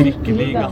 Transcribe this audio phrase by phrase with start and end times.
[0.00, 0.64] Trikkeliga.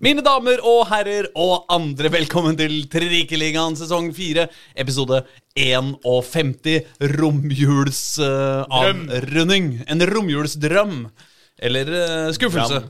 [0.00, 4.48] Mine damer og herrer og andre, velkommen til Trikkeligaen sesong 4,
[4.80, 6.88] episode 51.
[7.20, 9.84] Romjulsavrunding.
[9.84, 11.12] en romjulsdrøm.
[11.60, 12.80] Eller uh, skuffelse.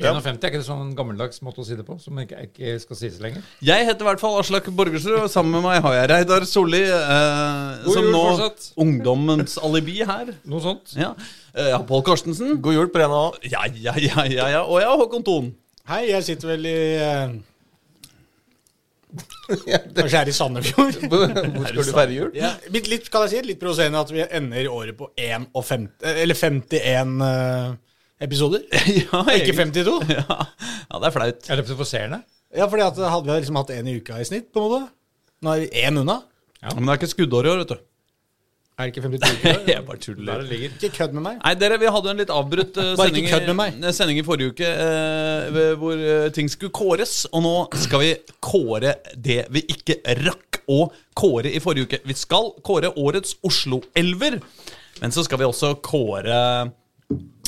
[0.00, 2.98] 51 er ikke det sånn gammeldags måte å si det på, som ikke, ikke skal
[2.98, 3.44] sies lenger?
[3.64, 6.80] Jeg heter i hvert fall Aslak Borgersrud, og sammen med meg har jeg Reidar Solli.
[6.88, 8.70] Eh, som jul nå fortsatt.
[8.80, 10.32] ungdommens alibi her.
[10.50, 10.94] Noe sånt?
[10.96, 11.12] Ja.
[11.52, 12.56] Eh, Jeg har Pål Karstensen.
[12.64, 13.40] God jul på Rena òg.
[13.52, 14.62] Ja, ja, ja, ja, ja.
[14.64, 15.52] Og jeg har Håkon Thon.
[15.90, 17.32] Hei, jeg sitter vel i eh,
[19.96, 20.98] Kanskje her i Sandefjord.
[21.10, 21.26] Hvor
[21.68, 22.30] skal du feire jul?
[22.38, 25.88] Ja, litt, litt, kan jeg si, litt provoserende at vi ender året på 51,
[26.22, 27.72] eller 51 eh,
[28.24, 28.64] episoder.
[29.02, 30.00] ja, ikke 52.
[30.16, 30.24] Ja.
[30.38, 31.48] ja, det er flaut.
[31.50, 32.22] Er det provoserende?
[32.52, 34.82] Ja, at hadde vi liksom hatt én i uka i snitt, på en måte.
[35.42, 36.18] Nå er vi én unna.
[36.62, 37.80] Men det er ikke skuddår i år, vet du.
[38.80, 39.58] Er det ikke 52 uker?
[39.72, 40.42] Jeg bare Der tuller.
[40.42, 40.74] det ligger.
[40.78, 41.40] Ikke kødd med meg.
[41.42, 45.58] Nei, dere, vi hadde en litt avbrutt eh, sending, i- sending i forrige uke eh,
[45.80, 47.16] hvor eh, ting skulle kåres.
[47.32, 47.52] Og nå
[47.84, 48.12] skal vi
[48.44, 50.86] kåre det vi ikke rakk å
[51.18, 52.00] kåre i forrige uke.
[52.08, 54.38] Vi skal kåre årets Oslo-elver,
[55.02, 56.38] men så skal vi også kåre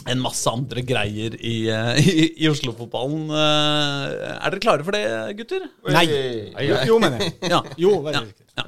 [0.05, 3.29] en masse andre greier i, eh, i, i Oslo-fotballen.
[3.33, 5.05] Eh, Er dere klare for det,
[5.39, 5.69] gutter?
[5.89, 6.06] Nei.
[6.55, 7.37] Nei, Jo, jo mener jeg.
[7.55, 7.62] Ja.
[7.81, 8.25] Jo, vær Ja,
[8.61, 8.67] ja.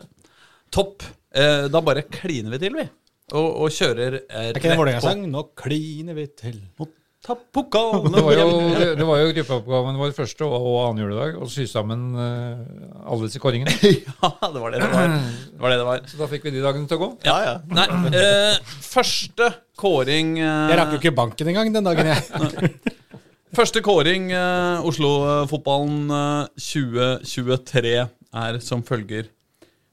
[0.72, 1.04] Topp.
[1.36, 2.86] Eh, da bare kliner vi til, vi.
[3.34, 5.24] Og, og kjører eh, Er ikke det en Vålerenga-sang?
[5.32, 6.60] Nå kliner vi til.
[7.26, 11.02] Ta pokalen Det var jo, det, det var jo gruppeoppgaven vår første og, og annen
[11.02, 12.60] juledag å sy sammen uh,
[13.02, 13.74] alle disse kåringene.
[14.22, 15.16] Ja, det var det det var.
[15.50, 16.04] Det var det det var.
[16.10, 17.08] Så da fikk vi de dagene til å gå.
[17.26, 17.56] Ja, ja.
[17.66, 22.94] Nei, uh, første kåring uh, Jeg rakk jo ikke banken engang den dagen, jeg.
[23.56, 24.28] Første kåring
[24.84, 29.30] Oslo-fotballen eh, 2023 er som følger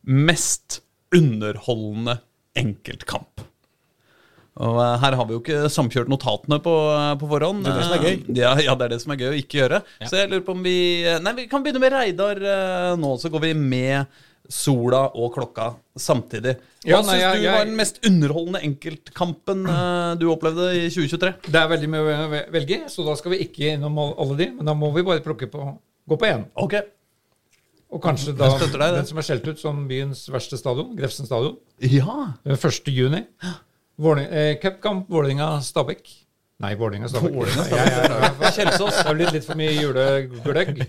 [0.03, 0.81] Mest
[1.15, 2.17] underholdende
[2.59, 3.45] enkeltkamp.
[4.61, 7.63] Og eh, Her har vi jo ikke samkjørt notatene på, eh, på forhånd.
[7.65, 8.17] Det er det som er gøy.
[8.19, 9.79] Eh, Ja, ja, det er det som er gøy å ikke gjøre.
[10.05, 10.75] Så jeg lurer på om vi
[11.23, 12.43] Nei, vi kan begynne med Reidar
[12.99, 13.15] nå.
[13.21, 14.05] Så går vi med
[14.53, 16.57] sola og klokka samtidig.
[16.83, 19.63] Hva Ja, syns du jeg- var den mest underholdende enkeltkampen
[20.19, 21.33] du opplevde i 2023?
[21.47, 24.49] Det er veldig mye å velge, så da skal vi ikke innom alle de.
[24.51, 25.77] Men da må vi bare plukke på
[26.09, 26.45] gå på én.
[26.59, 26.75] Ok.
[27.93, 31.57] Og kanskje da deg den som er skjelt ut som byens verste stadion, Grefsen stadion.
[31.79, 32.33] Ja.
[32.43, 32.91] Den 1.
[32.91, 33.23] juni.
[34.03, 36.03] Eh, Cupkamp Vålerenga-Stabæk.
[36.63, 37.33] Nei, Vålerenga-Stabæk.
[38.53, 38.97] Kjelsås.
[38.99, 40.83] Det har blitt litt for mye julegløgg.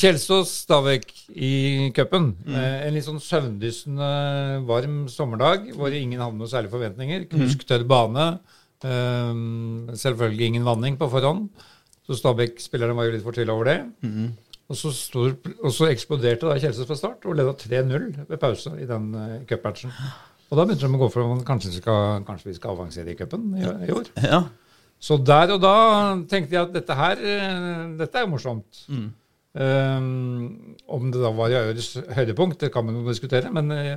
[0.00, 1.06] Kjelsås-Stabæk
[1.36, 1.52] i
[1.96, 2.32] cupen.
[2.50, 4.10] Eh, En litt sånn søvndyssende
[4.68, 7.26] varm sommerdag hvor ingen hadde noe særlige forventninger.
[7.32, 8.28] Knusktørr bane.
[8.84, 9.32] Eh,
[9.98, 11.48] selvfølgelig ingen vanning på forhånd.
[12.08, 13.78] Så Stabæk-spillerne var jo litt fortvila over det.
[14.68, 18.74] Og, så stod, og så eksploderte da Kjelsås fra start og leda 3-0 ved pause
[18.76, 19.92] i den uh, cupmatchen.
[20.48, 23.12] Og da begynte de å gå for om kanskje vi skal, kanskje vi skal avansere
[23.12, 24.10] i cupen i, i år.
[24.24, 24.46] ja.
[24.98, 25.74] Så der og da
[26.26, 28.80] tenkte jeg at dette her eh, dette er jo morsomt.
[29.58, 33.92] Um, om det da var i årets høydepunkt, det kan man jo diskutere, men eh,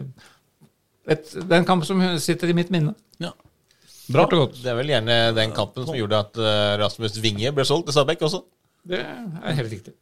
[1.10, 2.94] et, det er en kamp som sitter i mitt minne.
[3.24, 3.34] ja.
[4.12, 4.26] Bra.
[4.28, 4.58] Godt.
[4.60, 6.38] Det er vel gjerne den kampen som gjorde at
[6.82, 8.42] Rasmus Winge ble solgt til Stabæk også.
[8.92, 9.94] Det er helt riktig.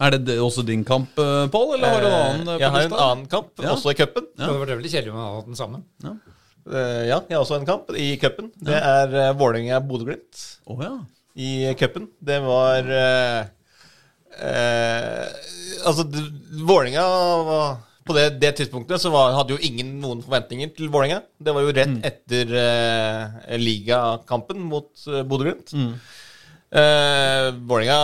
[0.00, 2.48] Er det også din kamp, eh, Pål, eller har du en annen?
[2.52, 3.70] eh, jeg har en annen kamp, Ja.
[3.72, 4.26] også i cupen.
[4.36, 5.84] Det hadde vært veldig kjedelig om man hadde hatt den sammen.
[6.66, 8.50] Uh, ja, jeg har også en kamp i cupen.
[8.58, 10.90] Det er uh, Vålerenga-Bodø-Glimt oh, ja.
[11.38, 12.08] i cupen.
[12.20, 13.46] Det var uh,
[14.42, 15.26] uh,
[15.86, 16.02] Altså,
[16.66, 17.04] Vålerenga
[18.06, 21.22] På det, det tidspunktet så var, hadde jo ingen noen forventninger til Vålerenga.
[21.38, 25.72] Det var jo rett etter uh, ligakampen mot uh, Bodø-Glimt.
[26.76, 27.98] Eh, Vålerenga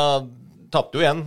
[0.72, 1.24] tapte jo igjen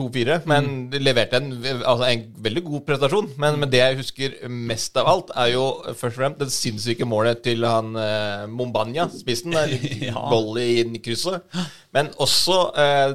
[0.00, 0.98] 2-4, men mm.
[1.04, 3.30] leverte en, altså en veldig god prestasjon.
[3.40, 7.08] Men, men det jeg husker mest av alt, er jo først og fremst det sinnssyke
[7.08, 9.54] målet til han eh, Mombanya, spissen.
[9.58, 9.76] der,
[10.10, 10.24] Ja.
[10.60, 11.44] inn i krysset.
[11.94, 13.14] Men også eh,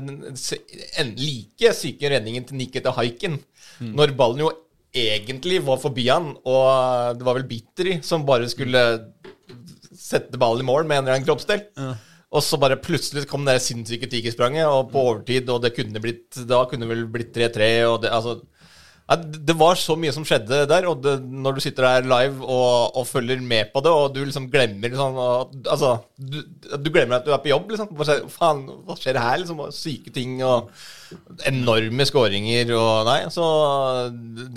[1.01, 3.39] en like syke redningen til Nikita Haiken.
[3.79, 4.51] Når ballen jo
[4.95, 8.81] egentlig var forbi han, og det var vel Bitteri som bare skulle
[10.05, 11.65] sette ballen i mål med en eller annen kroppsdel.
[12.35, 16.43] Og så bare plutselig kom det sinnssyke tigerspranget, og på overtid, og det kunne blitt
[16.47, 18.41] Da kunne det vel blitt 3-3, og det altså
[19.45, 22.97] Det var så mye som skjedde der, og det, når du sitter der live og,
[22.97, 26.39] og følger med på det, og du liksom glemmer liksom og, Altså, du,
[26.81, 27.93] du glemmer at du er på jobb, liksom.
[28.33, 29.37] Faen, hva skjer her?
[29.43, 30.71] Liksom, og syke ting og
[31.47, 33.45] enorme skåringer og Nei, så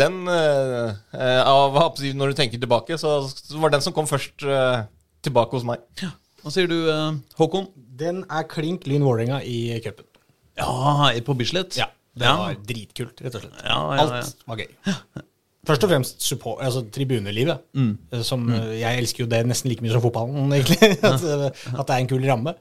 [0.00, 4.88] den eh, av, Når du tenker tilbake, så, så var den som kom først eh,
[5.28, 5.84] tilbake hos meg.
[6.48, 7.66] Hva sier du, eh, Håkon?
[8.00, 10.06] Den er klink Lyn Vålerenga i cupen.
[10.56, 11.76] Ja, på Bislett?
[11.76, 11.90] Ja.
[12.16, 12.36] Det Ja.
[12.40, 13.58] var dritkult, rett og slett.
[13.62, 14.06] Ja, ja.
[14.06, 14.70] Alt var gøy.
[15.68, 17.60] Først og fremst support, altså tribunelivet.
[17.76, 17.98] Mm.
[18.12, 18.78] eh, Som, mm.
[18.80, 20.98] Jeg elsker jo det nesten like mye som fotballen, egentlig.
[21.04, 22.54] at, eh, at det er en kul ramme.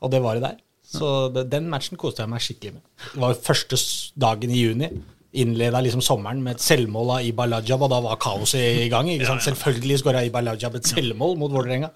[0.00, 0.56] Og det var det der.
[0.86, 2.82] Så det, den matchen koste jeg meg skikkelig med.
[3.12, 3.76] Det var jo første
[4.18, 4.90] dagen i juni.
[5.36, 9.10] Innleda liksom sommeren med et selvmål av Ibar Lajab, og da var kaoset i gang.
[9.20, 11.90] Selvfølgelig skåra Ibar Lajab et selvmål mot Vålerenga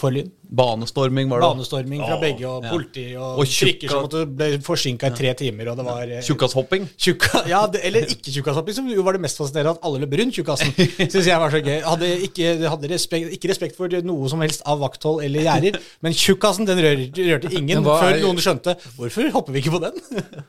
[0.00, 0.30] for Lyn.
[0.50, 1.48] Banestorming var det.
[1.52, 2.70] Banestorming fra begge, og Ja.
[2.72, 6.22] politi og, Og trikker som måtte ble forsinka i tre timer, og det var eh,
[6.26, 6.88] Tjukkashopping.
[6.98, 10.16] Tjukka, ja, det, eller ikke tjukkashopping, som jo var det mest fascinerende, at alle løp
[10.22, 10.72] rundt tjukkasen.
[11.06, 11.78] Syns jeg var så gøy.
[11.86, 16.16] Hadde ikke, hadde respekt, ikke respekt for noe som helst av vakthold eller gjerder, men
[16.18, 19.84] tjukkasen den rørte, rørte ingen hva før er- noen skjønte hvorfor hopper vi ikke på
[19.86, 20.00] den?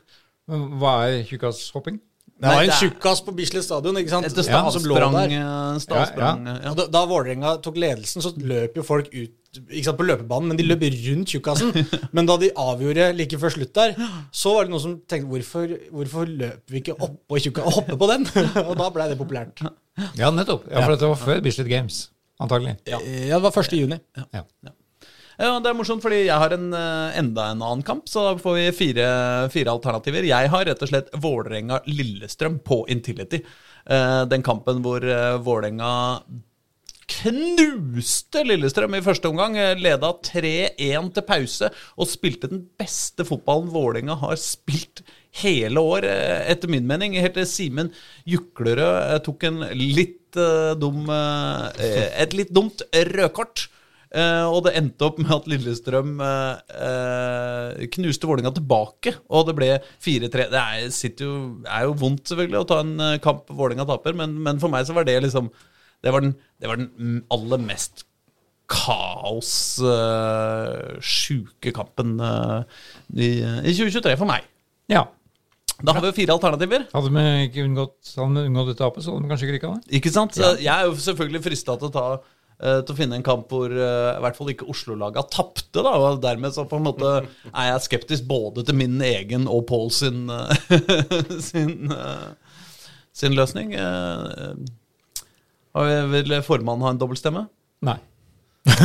[0.82, 2.00] Hva er tjukkashopping?
[2.42, 4.26] Det var en tjukkas på Bislett stadion, ikke sant?
[4.26, 5.14] Etter Ja, som lå stavsprang.
[5.14, 5.36] der.
[5.38, 6.72] eh, stavsprang ja, ja.
[6.80, 10.56] da, da Vålerenga tok ledelsen, så løp jo folk ut ikke sant, på løpebanen, men
[10.58, 11.74] de løp rundt tjukkasen.
[12.16, 13.94] Men da de avgjorde like før slutt der,
[14.42, 18.00] så var det noen som tenkte hvorfor, hvorfor løper vi ikke oppå tjukka og hopper
[18.00, 18.24] på den?
[18.68, 19.60] Og da blei det populært.
[20.16, 20.64] Ja, nettopp.
[20.72, 22.06] Ja, For dette var før Bislett Games,
[22.40, 22.78] antagelig.
[22.88, 23.76] Ja, det var 1.
[23.76, 24.00] juni.
[24.16, 24.24] Ja.
[24.40, 24.72] Ja,
[25.38, 28.54] Det er morsomt, fordi jeg har en, eh, enda en annen kamp, så da får
[28.58, 29.06] vi fire,
[29.50, 30.26] fire alternativer.
[30.28, 33.42] Jeg har rett og slett Vålerenga-Lillestrøm på Intility.
[33.88, 36.22] Eh, Den kampen hvor eh, Vålerenga
[37.12, 39.56] knuste Lillestrøm i første omgang.
[39.80, 45.02] Leda 3-1 til pause og spilte den beste fotballen Vålerenga har spilt
[45.42, 47.16] hele år, etter min mening.
[47.16, 47.92] Helt til Simen
[48.28, 50.18] Juklerød tok en litt
[50.80, 53.68] dum Et litt dumt rødkort.
[54.12, 59.54] Eh, og det endte opp med at Lillestrøm eh, eh, knuste Vålinga tilbake, og det
[59.56, 59.68] ble
[60.04, 60.48] 4-3.
[60.52, 62.94] Det er, jo, er jo vondt selvfølgelig å ta en
[63.24, 65.48] kamp Vålinga taper, men, men for meg så var det liksom
[66.02, 68.04] Det var den, det var den aller mest
[68.72, 69.52] kaos
[69.84, 72.14] uh, sjuke kampen
[73.12, 74.46] i, i 2023 for meg.
[74.92, 75.06] ja.
[75.82, 76.84] Da har vi jo fire alternativer.
[76.92, 79.70] Hadde vi ikke unngått, hadde vi unngått det tapet, så hadde vi kanskje ikke rykka
[79.72, 79.88] ned.
[79.98, 80.36] Ikke sant?
[80.38, 80.52] Ja.
[80.62, 82.04] Jeg er jo selvfølgelig frista til å ta
[82.86, 85.80] til å finne en kamp hvor eh, i hvert fall ikke Oslo-laga tapte.
[85.82, 87.10] da, og Dermed så på en måte
[87.50, 90.54] er jeg skeptisk både til min egen og Paul sin, eh,
[91.50, 92.30] sin, eh,
[93.12, 93.74] sin løsning.
[93.74, 94.54] Eh,
[95.72, 97.46] har Vil formannen ha en dobbeltstemme?
[97.88, 97.98] Nei.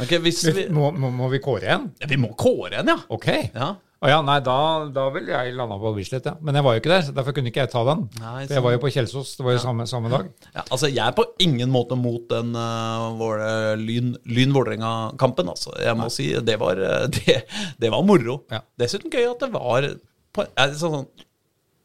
[0.00, 1.88] Ok, hvis Vi, vi, må, må, må vi kåre en?
[2.00, 2.98] ja, vi må kåre en, ja.
[3.12, 3.26] Ok.
[3.52, 3.72] ja.
[4.00, 4.54] Å ja, nei, da,
[4.96, 6.32] da ville jeg landa på Bislett, ja.
[6.40, 8.06] Men jeg var jo ikke der, så derfor kunne ikke jeg ta den.
[8.16, 10.30] Nei, For jeg var jo på Kjelsås, det var jo samme, samme dag.
[10.54, 15.50] Ja, altså Jeg er på ingen måte mot den uh, Våle- Lyn- Lyn-Vålerenga-kampen.
[15.52, 15.74] altså.
[15.84, 17.36] Jeg må si, det var, eh, det,
[17.84, 18.38] det var moro.
[18.48, 18.62] Ja.
[18.80, 19.90] Dessuten gøy at det var
[20.32, 21.06] på, sånn, sånn,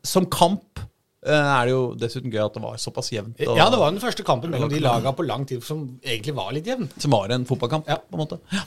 [0.07, 0.79] Som kamp
[1.25, 3.39] er det jo dessuten gøy at det var såpass jevnt.
[3.43, 6.35] og- Ja, det var den første kampen mellom de laga på lang tid som egentlig
[6.37, 6.87] var litt jevn.
[7.01, 7.97] Som var en fotballkamp, Ja.
[7.97, 8.39] på en måte.
[8.53, 8.63] Ja.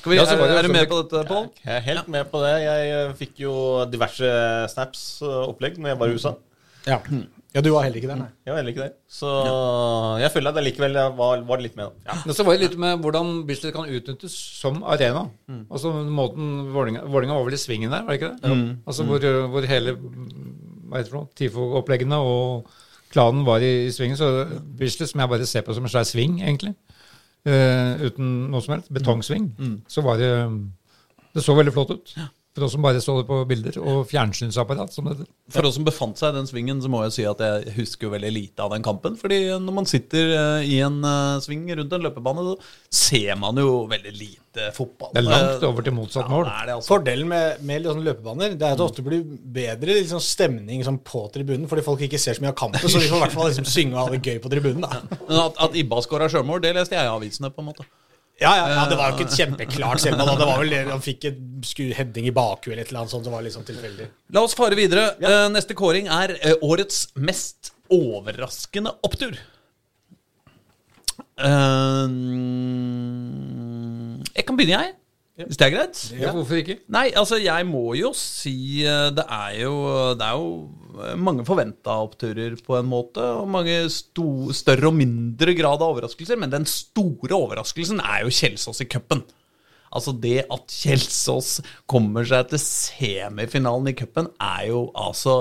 [0.00, 1.50] Skal vi, Ja, er, er du med på dette, Pål?
[1.60, 2.54] Jeg er helt med på det.
[2.62, 3.52] Jeg eh, fikk jo
[3.92, 4.30] diverse
[4.72, 6.32] snaps-opplegg når jeg var i USA.
[6.86, 6.96] Ja,
[7.52, 8.30] ja du var heller ikke der, nei.
[8.46, 8.94] Jeg var heller ikke der.
[9.12, 9.34] Så
[10.22, 11.92] jeg føler at jeg likevel var, var litt med.
[12.06, 12.16] da.
[12.24, 15.26] Men så var det litt med hvordan Bislett kan utnyttes som arena.
[15.68, 18.54] Altså måten Vålinga, var vel i svingen der, var det ikke det?
[18.88, 19.98] Altså hvor, hvor hele
[20.90, 22.70] hva heter det TIFO-oppleggene og
[23.12, 24.18] klanen var i, i svingen.
[24.18, 24.46] Så
[24.78, 26.89] Bislett, som jeg bare ser på som en svær sving, egentlig, eh,
[27.46, 29.46] uten noe som helst, betongsving,
[29.88, 30.32] så var det
[31.34, 32.14] Det så veldig flott ut.
[32.50, 35.26] For oss som bare så det på bilder, og fjernsynsapparat, som det heter.
[35.54, 38.08] For oss som befant seg i den svingen, så må jeg si at jeg husker
[38.08, 39.14] jo veldig lite av den kampen.
[39.20, 42.56] fordi når man sitter eh, i en eh, sving rundt en løpebane, så
[42.90, 45.12] ser man jo veldig lite fotball.
[45.14, 46.50] Det er langt over til motsatt ja, mål.
[46.50, 46.90] altså.
[46.90, 49.22] Fordelen med, med liksom løpebaner det er at det ofte blir
[49.60, 52.82] bedre liksom, stemning liksom, på tribunen, fordi folk ikke ser så mye av kampen.
[52.82, 54.82] Så de får i hvert fall liksom, synge og ha det gøy på tribunen.
[54.88, 55.18] Da.
[55.22, 57.54] Men at, at Ibba skåra sjølmål, det leste jeg i avisene.
[57.54, 57.86] på en måte
[58.40, 60.26] Ja, ja, ja, Det var jo ikke et kjempeklart selvmål.
[60.30, 60.36] da.
[60.40, 63.24] Det var vel Han fikk et sku- heading i bakhuet eller et eller annet sånt.
[63.24, 64.06] Det var sånn tilfeldig.
[64.32, 65.14] La oss fare videre.
[65.20, 65.48] Ja.
[65.48, 69.36] neste kåring er eh, årets mest overraskende opptur.
[71.40, 72.08] Eh,
[74.36, 74.96] jeg kan begynne, jeg.
[75.40, 76.00] Hvis det er greit?
[76.20, 76.74] Ja, hvorfor ikke?
[76.92, 79.72] Nei, altså jeg må jo si eh, Det er jo,
[80.20, 80.89] det er jo eh,
[81.20, 83.24] mange forventa oppturer på en måte.
[83.40, 86.40] Og mange større og mindre grad av overraskelser.
[86.40, 89.24] Men den store overraskelsen er jo Kjelsås i cupen.
[89.90, 91.56] Altså det at Kjelsås
[91.90, 95.40] kommer seg til semifinalen i cupen, er jo altså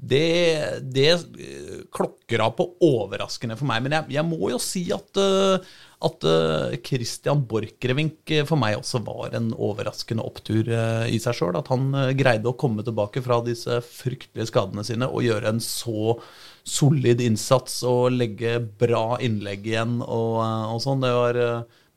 [0.00, 3.82] det, det eh, klokker av på overraskende for meg.
[3.84, 5.66] Men jeg, jeg må jo si at, eh,
[6.08, 11.58] at eh, Christian Borchgrevink for meg også var en overraskende opptur i seg sjøl.
[11.60, 16.16] At han greide å komme tilbake fra disse fryktelige skadene sine og gjøre en så
[16.64, 21.04] solid innsats og legge bra innlegg igjen og, og sånn.
[21.04, 21.42] Det var,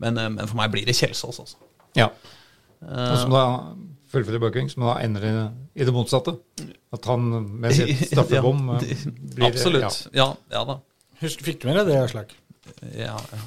[0.04, 1.60] men, men for meg blir det Kjelsås, altså.
[1.96, 2.10] Ja.
[2.84, 3.48] Og som da
[4.14, 5.34] fullføre Buckings, men da ender det
[5.82, 6.36] i det motsatte.
[6.94, 7.28] At han
[7.64, 9.06] med sitt straffebom Ja, eh,
[9.36, 10.04] blir Absolutt.
[10.14, 10.80] Ja, ja da.
[11.24, 12.34] Husk, fikk du med deg det, Aslak?
[12.96, 13.42] Ja, ja.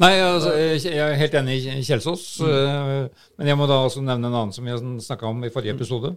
[0.00, 2.22] Nei, altså, jeg jeg er helt enig i Kjelsås.
[2.42, 3.08] Mm.
[3.38, 4.74] Men jeg må da også nevne en annen som vi
[5.04, 6.14] snakka om i forrige episode.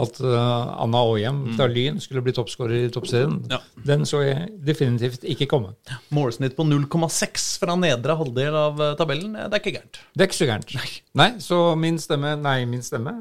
[0.00, 3.36] At eh, Anna Aahjem fra Lyn skulle bli toppskårer i toppserien.
[3.50, 3.58] Ja.
[3.86, 5.74] Den så jeg definitivt ikke komme.
[6.14, 9.36] Målsnitt på 0,6 fra nedre halvdel av eh, tabellen.
[9.36, 10.00] eh, Det er ikke gærent.
[10.14, 10.74] Det er ikke så gærent.
[11.20, 11.30] Nei.
[11.44, 13.16] så min stemme Nei, min stemme.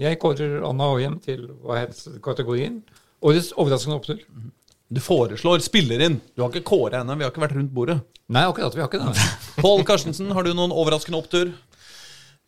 [0.00, 2.80] Jeg kårer Anna Aahjem til hva het kategorien?
[3.22, 4.24] Årets overraskende opptur.
[4.92, 6.18] Du foreslår spiller inn.
[6.36, 7.16] Du har ikke kåra ennå.
[7.16, 7.98] Vi har ikke vært rundt bordet.
[8.32, 8.74] Nei, akkurat.
[8.76, 9.28] Vi har ikke det.
[9.64, 11.52] Pål Karstensen, har du noen overraskende opptur?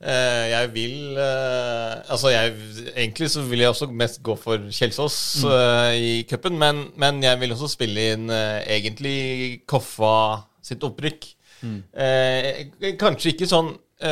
[0.04, 2.52] Uh, jeg vil uh, Altså, jeg,
[2.90, 5.16] egentlig så vil jeg også mest gå for Kjelsås
[5.48, 11.30] eh, i cupen, men, men jeg vil også spille inn egentlig Koffa sitt opprykk.
[11.64, 13.70] Eh, kanskje ikke sånn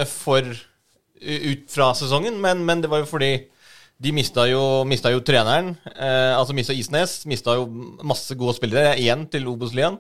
[0.09, 0.47] for
[1.23, 3.35] ut fra sesongen, men, men det var jo fordi
[4.03, 5.73] de mista jo, mista jo treneren.
[5.95, 7.21] Eh, altså mista Isnes.
[7.31, 7.69] Mista jo
[8.03, 9.99] masse gode spillere igjen til Obos-ligaen.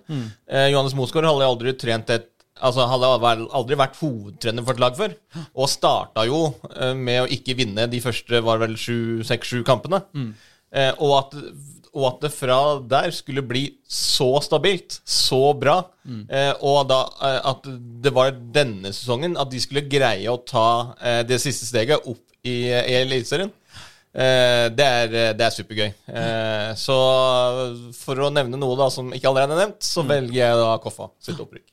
[0.48, 2.28] Eh, Johannes Mosgaard hadde aldri trent et
[2.62, 3.08] Altså hadde
[3.56, 5.14] aldri vært hovedtrener for et lag før.
[5.56, 6.42] Og starta jo
[6.76, 10.02] eh, med å ikke vinne de første var vel sju, seks-sju kampene.
[10.70, 11.34] Eh, og, at,
[11.96, 12.58] og at det fra
[12.92, 15.78] der skulle bli så stabilt, så bra,
[16.28, 17.66] eh, og da eh, at
[18.04, 20.68] det var denne sesongen at de skulle greie å ta
[21.26, 23.50] det siste steget opp i, i Eliteserien.
[24.12, 25.90] Eh, det, er, det er supergøy.
[26.12, 26.96] Eh, så
[27.96, 31.08] for å nevne noe da som ikke allerede er nevnt, så velger jeg da Koffa
[31.22, 31.66] sitt opprykk.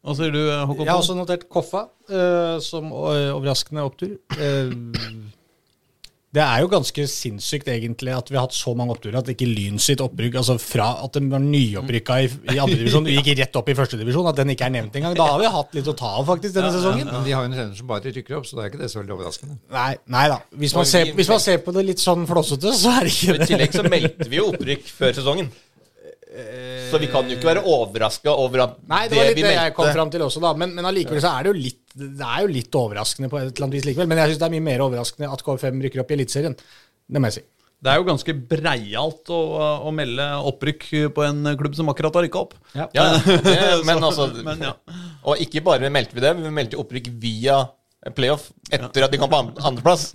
[0.00, 0.84] Hva sier du, Håkon?
[0.86, 4.14] Jeg har også notert Koffa eh, som eh, overraskende opptur.
[6.30, 9.48] Det er jo ganske sinnssykt egentlig at vi har hatt så mange oppturer at ikke
[9.50, 13.72] Lyn sitt opprykk, altså fra at de var nyopprykka i, i andredivisjon, gikk rett opp
[13.72, 15.16] i førstedivisjon, at den ikke er nevnt engang.
[15.18, 17.10] Da har vi hatt litt å ta av faktisk denne sesongen.
[17.10, 18.92] Men de har jo en trener som bare rykker opp, så da er ikke det
[18.92, 19.58] så veldig overraskende.
[19.74, 20.38] Nei, nei da.
[20.62, 23.34] Hvis man, ser, hvis man ser på det litt sånn flåsete, så er det ikke
[23.34, 23.42] det.
[23.42, 25.50] I tillegg så meldte vi jo opprykk før sesongen.
[26.90, 29.54] Så vi kan jo ikke være overraska over at Nei, det var litt vi det
[29.56, 30.52] jeg kom meldte fram til også, da.
[30.62, 33.48] Men, men allikevel så er det jo litt Det er jo litt overraskende på et
[33.50, 34.06] eller annet vis likevel.
[34.10, 36.54] Men jeg syns det er mye mer overraskende at KFM rykker opp i Eliteserien.
[37.10, 37.46] Det må jeg si.
[37.80, 39.38] Det er jo ganske breialt å,
[39.88, 42.54] å melde opprykk på en klubb som akkurat har rykka opp.
[42.76, 42.86] Ja,
[43.46, 43.56] det,
[43.88, 44.74] men altså Men ja.
[45.32, 47.62] Og ikke bare meldte vi det, vi meldte opprykk via
[48.16, 50.10] playoff etter at de kom på an- andreplass.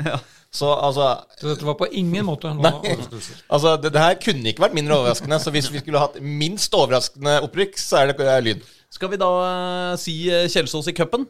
[0.55, 3.35] Så altså Så dette var på ingen måte noe overraskelse.
[3.51, 5.41] Altså, det, det her kunne ikke vært mindre overraskende.
[5.43, 8.63] Så hvis vi skulle hatt minst overraskende opprykk, så er det det er lyd.
[8.93, 11.25] Skal vi da eh, si eh, Kjelsås i cupen?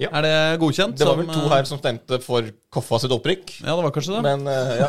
[0.00, 0.10] Ja.
[0.16, 0.96] Er det godkjent?
[0.98, 3.48] Det var som, vel to eh, her som stemte for Koffa sitt opprykk.
[3.64, 4.20] Ja, det var kanskje det.
[4.22, 4.88] Men uh, ja.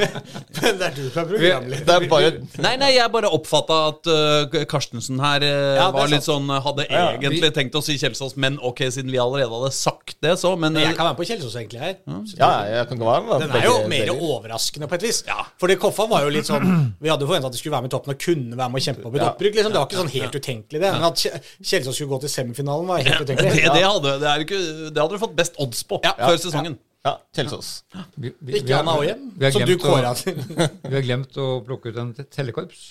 [0.58, 2.32] det er du som er Det er bare
[2.64, 6.88] Nei, nei, jeg bare oppfatta at uh, Karstensen her uh, Ja, var litt sånn Hadde
[6.88, 10.56] Ja, egentlig tenkt å si Kjelsås, men ok, siden vi allerede hadde sagt det, så
[10.58, 11.94] Men Jeg kan være med på Kjelsås egentlig her.
[12.34, 15.22] Ja, jeg kan ikke være Den er jo mer overraskende på et vis.
[15.62, 16.66] Fordi Koffa var jo litt sånn
[16.98, 18.88] Vi hadde forventa at de skulle være med i toppen og kunne være med og
[18.88, 19.30] kjempe opp et Ja.
[19.30, 19.60] opprykk.
[19.60, 19.72] Liksom.
[19.72, 20.92] Det var ikke sånn helt utenkelig, det.
[20.98, 23.62] Men at Kje- Kjelsås skulle gå til semifinalen, var helt det, utenkelig.
[23.78, 26.78] det, hadde, det, er ikke, det hadde du fått best odds på før sesongen.
[27.02, 27.68] Ja, Kjelsås.
[28.14, 28.30] Vi,
[28.60, 30.36] Ikke har- Anna Aahjem, som du kåra til.
[30.90, 32.82] Vi har glemt å plukke ut en tellekorps,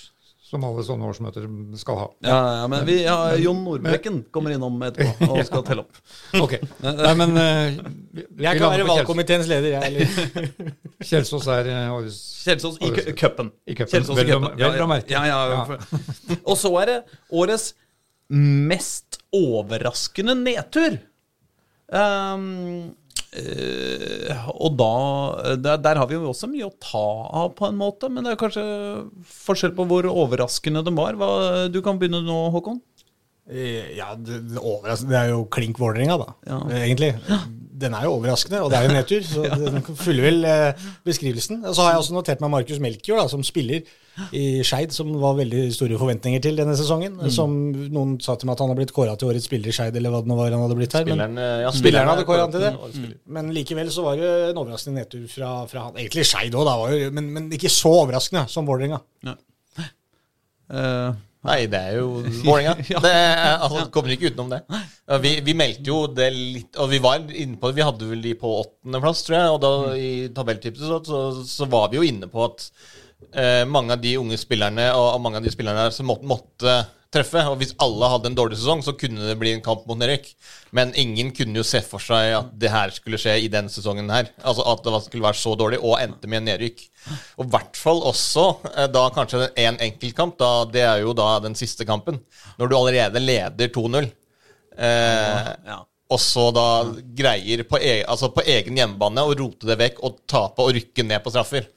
[0.52, 1.46] som alle sånne årsmøter
[1.80, 2.04] skal ha.
[2.20, 6.02] Ja, ja, men vi, ja, Jon Nordbekken kommer innom etterpå og skal telle opp.
[6.36, 6.58] Ok.
[6.84, 7.78] Nei, men uh,
[8.12, 10.10] vi, Jeg kan være valgkomiteens leder, jeg.
[11.08, 13.48] Kjelsås er eh, årets Kjelsås i cu- cupen.
[13.64, 14.50] Kjelsås i cupen.
[14.60, 15.14] vel å merke.
[15.16, 16.36] Ja, ja, ja.
[16.44, 16.98] Og så er det
[17.32, 17.70] årets
[18.28, 21.00] mest overraskende nedtur.
[21.88, 22.92] Um,
[23.32, 27.00] Uh, og da der, der har vi jo også mye å ta
[27.32, 28.10] av, på en måte.
[28.12, 28.64] Men det er kanskje
[29.24, 31.16] forskjell på hvor overraskende de var.
[31.16, 31.30] Hva,
[31.72, 32.82] du kan begynne nå, Håkon.
[33.50, 34.60] Eh, Ja, det, det,
[35.08, 36.30] det er jo klink Vålerenga, da.
[36.46, 36.60] Ja.
[36.70, 37.14] eh, Egentlig.
[37.82, 39.24] Den er jo overraskende, og det er jo en nedtur.
[39.26, 39.42] Så
[39.74, 41.64] den fyller vel eh, beskrivelsen.
[41.66, 43.82] Og så har jeg også notert meg Markus Melkjord, da, som spiller
[44.36, 47.16] i Skeid, som var veldig store forventninger til denne sesongen.
[47.32, 47.56] Som
[47.90, 50.12] noen sa til meg at han har blitt kåra til årets spiller i Skeid, eller
[50.14, 51.08] hva det nå var han hadde blitt her.
[51.08, 52.72] Men Spilleren, eh, ja, spilleren hadde kåret han til det.
[52.78, 53.18] Årets.
[53.38, 55.98] Men likevel så var det en overraskende nedtur fra, fra han.
[55.98, 59.00] Egentlig Skeid òg, men, men ikke så overraskende som Vålerenga.
[60.72, 61.10] Eh,
[61.42, 62.08] Nei, det er jo
[62.46, 62.76] Vålerenga.
[63.02, 64.60] Det er- altså, kommer ikke utenom det.
[65.24, 67.76] Vi, vi meldte jo det litt Og vi var inne på det.
[67.80, 69.54] Vi hadde vel de på åttendeplass, tror jeg.
[69.56, 72.68] Og da i tabelltipset så, så, så var vi jo inne på at
[73.34, 76.76] eh, mange av de unge spillerne og, og mange av de spillerne som måtte, måtte
[77.12, 77.42] treffe.
[77.50, 80.30] Og hvis alle hadde en dårlig sesong, så kunne det bli en kamp mot nedrykk.
[80.76, 84.10] Men ingen kunne jo se for seg at det her skulle skje i den sesongen
[84.12, 84.30] her.
[84.40, 86.84] Altså at det skulle være så dårlig, og endte med en nedrykk.
[87.38, 90.36] Og i hvert fall også eh, da kanskje en enkeltkamp.
[90.40, 92.20] Da, det er jo da den siste kampen.
[92.58, 94.12] Når du allerede leder 2-0.
[94.72, 95.82] Eh, ja.
[96.08, 96.66] og så da
[97.16, 101.04] greier på, e altså på egen hjemmebane å rote det vekk og tape og rykke
[101.04, 101.68] ned på straffer.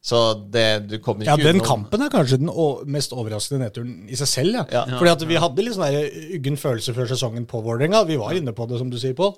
[0.00, 0.18] Så
[0.54, 2.48] det, du kommer Ja, den utenom- kampen er kanskje den
[2.86, 4.54] mest overraskende nedturen i seg selv.
[4.70, 4.84] Ja.
[4.86, 4.98] Ja.
[4.98, 8.04] Fordi at vi hadde litt sånn der uggen følelse før sesongen på Vålerenga.
[8.06, 9.34] Vi var inne på det, som du sier, Pål.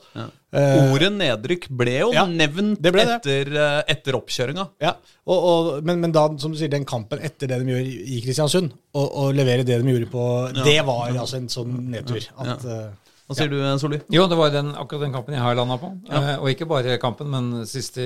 [0.53, 4.69] Eh, Ordet nedrykk ble jo Ja, nevnt det ble etter, eh, etter oppkjøringa.
[4.85, 4.95] ja.
[5.27, 8.21] og, og, men, men da, som du sier, den kampen etter det de gjør i
[8.25, 10.29] Kristiansund, og, og levere det de gjorde på
[10.65, 12.21] Det var altså en sånn nedtur.
[12.39, 12.91] At, Uh,
[13.31, 14.01] Hva sier du, Solli?
[14.11, 15.93] Jo, det var den, akkurat den kampen jeg har landa på.
[16.11, 18.03] Eh, og ikke bare kampen, men siste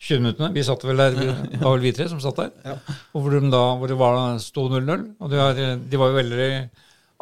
[0.00, 0.50] 20 minuttene.
[0.52, 1.14] Vi satt vel der,
[1.52, 2.80] det var vel vi tre som satt der.
[3.14, 5.06] Og hvor, de da, hvor det var, sto 0-0.
[5.20, 6.50] Og de, var, de var jo veldig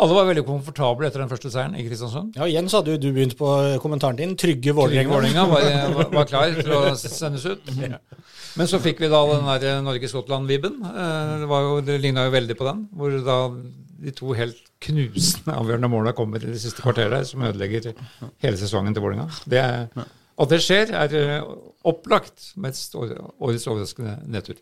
[0.03, 2.33] Alle var veldig komfortable etter den første seieren i Kristiansund.
[2.35, 3.47] ja, igjen så hadde jo du begynt på
[3.83, 4.33] kommentaren din.
[4.35, 5.45] Trygge Vålerenga Vålerenga.
[5.47, 5.69] var,
[6.01, 7.71] var, var klar til å sendes ut.
[8.59, 10.81] Men så fikk vi da den der Norge-Skottland-vibben.
[10.91, 12.83] Eh, Det, var jo- det ligna jo veldig på den.
[12.91, 13.39] Hvor da
[14.05, 17.95] de to helt knusende avgjørende måla kommer i det siste kvarteret, som ødelegger
[18.43, 19.31] hele sesongen til Vålerenga.
[19.47, 21.51] Det er- At det skjer, er eh,
[21.87, 24.59] opplagt mest årets overraskende nedtur.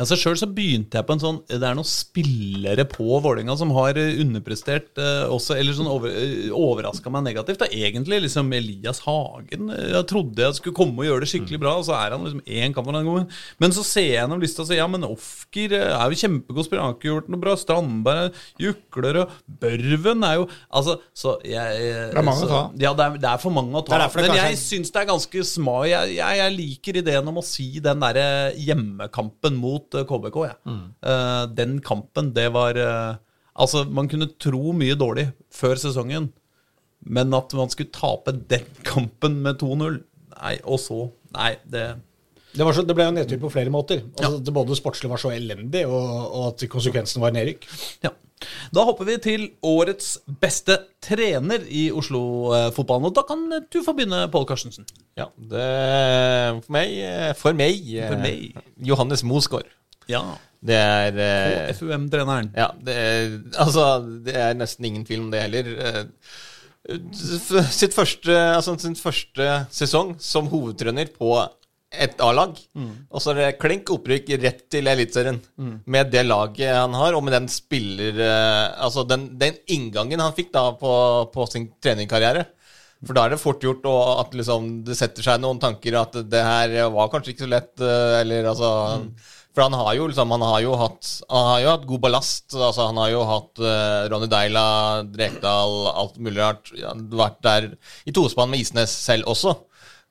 [0.00, 3.72] Altså Sjøl så begynte jeg på en sånn Det er noen spillere på Vålerenga som
[3.76, 7.60] har eh, underprestert eh, også, eller sånn over, uh, overraska meg negativt.
[7.60, 7.68] Da.
[7.68, 9.68] Egentlig liksom Elias Hagen.
[9.74, 12.24] eh, Jeg trodde jeg skulle komme og gjøre det skikkelig bra, og så er han
[12.24, 13.28] liksom én kamp den gangen.
[13.60, 16.66] Men så ser jeg gjennom lista og sier ja, men Ofker eh, er jo kjempegod
[16.68, 17.56] spiller, han har ikke gjort noe bra.
[17.60, 21.82] Strandberg er jukler, og Børven er jo Altså, så jeg
[22.14, 22.62] Det er mange så, å ta.
[22.80, 23.98] Ja, det er, det er for mange å ta.
[24.00, 27.44] Men kanskje- jeg syns det er ganske sma jeg, jeg, jeg liker ideen om å
[27.44, 28.26] si den derre
[28.60, 30.84] hjemmekampen mot eh, KBK, Mm.
[31.04, 33.16] Uh, den kampen, det var uh,
[33.60, 36.30] Altså, man kunne tro mye dårlig før sesongen,
[37.04, 40.00] men at man skulle tape den kampen med 2-0
[40.40, 41.82] Nei, og så Nei, det
[42.54, 44.00] Det, var så, det ble jo nedtur på flere måter.
[44.18, 47.66] Altså, Det både sportslig var så elendig, og, og at konsekvensen var nedrykk.
[48.02, 48.10] Ja.
[48.74, 53.10] Da hopper vi til årets beste trener i Oslo-fotballen.
[53.10, 54.88] Og da kan du få begynne, Pål Karstensen.
[55.18, 55.66] Ja, det
[56.64, 56.96] For meg
[57.38, 58.56] For meg, For meg.
[58.90, 59.68] Johannes Mosgaard.
[60.10, 60.22] Ja.
[60.60, 62.50] Det er eh, FUM-treneren.
[62.58, 63.30] Ja, det er,
[63.62, 63.86] altså,
[64.26, 65.70] det er nesten ingen tvil om det heller.
[65.88, 66.02] Eh,
[67.70, 71.32] Sitt første, altså, sin første sesong som hovedtrener på
[71.90, 72.54] et A-lag.
[73.10, 75.40] Og så er det klink opprykk rett til Eliteserien.
[75.90, 78.16] Med det laget han har, og med den spiller...
[78.20, 80.92] eh, Altså den, den inngangen han fikk da på,
[81.34, 82.46] på sin treningskarriere
[83.06, 86.16] For da er det fort gjort og at liksom, det setter seg noen tanker at
[86.30, 88.70] det her var kanskje ikke så lett, eh, eller altså
[89.50, 92.46] For han har jo liksom Han har jo hatt, han har jo hatt god ballast.
[92.54, 94.66] Altså, han har jo hatt uh, Ronny Deila,
[95.10, 96.70] Drekdal, alt mulig rart.
[96.76, 97.68] har vært der
[98.06, 99.56] i tospann med Isnes selv også.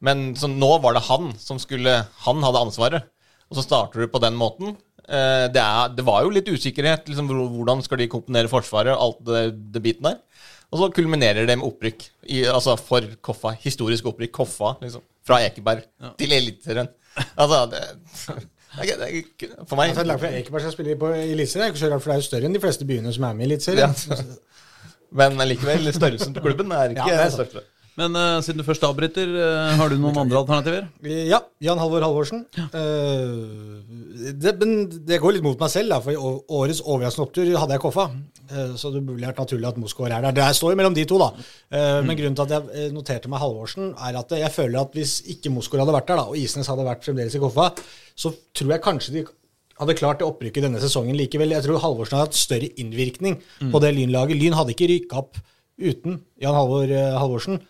[0.03, 3.09] Men så nå var det han som skulle Han hadde ansvaret.
[3.49, 4.75] Og så starter du på den måten.
[5.09, 7.07] Uh, det, er, det var jo litt usikkerhet.
[7.09, 8.93] Liksom, hvordan skal de komponere Forsvaret?
[8.95, 10.19] Alt det, det biten der.
[10.69, 12.03] Og så kulminerer det med opprykk.
[12.29, 13.55] I, altså for Koffa.
[13.63, 14.35] Historisk opprykk.
[14.35, 15.01] Koffa, liksom.
[15.25, 15.87] Fra Ekeberg
[16.19, 16.91] til Eliteserien.
[17.39, 17.81] Altså, det,
[19.67, 22.27] For meg Altså, lag fra Ekeberg skal spille på Eliteserien, er for det er jo
[22.29, 23.95] større enn de fleste byene som er med i Eliteserien.
[25.19, 27.65] Men likevel, størrelsen på klubben er ikke Ja, største.
[27.99, 30.85] Men uh, siden du først avbryter, uh, har du noen andre alternativer?
[31.03, 32.45] Ja, Jan Halvor Halvorsen.
[32.55, 33.98] Eh,
[34.37, 34.71] det, men
[35.07, 38.05] det går litt mot meg selv, da, for årets overraskende opptur hadde jeg Koffa.
[38.49, 40.35] Eh, så det burde vært naturlig at Moskva er der.
[40.39, 41.29] Det står jo mellom de to, da.
[41.71, 44.95] Eh, Men grunnen til at jeg eh, noterte meg Halvorsen, er at jeg føler at
[44.97, 47.69] hvis ikke Moskva hadde vært der, da, og Isnes hadde vært fremdeles i Koffa,
[48.19, 49.25] så tror jeg kanskje de
[49.79, 51.53] hadde klart det opprykket denne sesongen likevel.
[51.55, 53.37] Jeg tror Halvorsen hadde hatt større innvirkning
[53.71, 54.35] på det Lynlaget.
[54.41, 55.37] Lyn hadde ikke rykka opp
[55.79, 57.61] uten Jan Halvor Halvorsen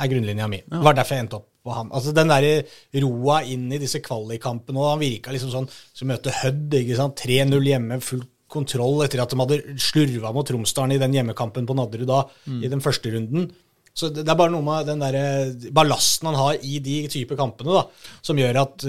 [0.00, 0.58] er grunnlinja mi.
[0.66, 1.90] Det var derfor jeg endte opp på han.
[1.92, 2.66] Altså Den der
[3.04, 6.76] roa inn i disse kvalikkampene, han virka liksom sånn som møtte Hødd.
[7.20, 11.76] 3-0 hjemme, full kontroll etter at de hadde slurva mot Tromsdalen i den hjemmekampen på
[11.78, 13.50] Nadderud da, i den første runden.
[13.94, 17.74] Så det er bare noe med den der ballasten han har i de type kampene,
[17.74, 18.86] da, som gjør at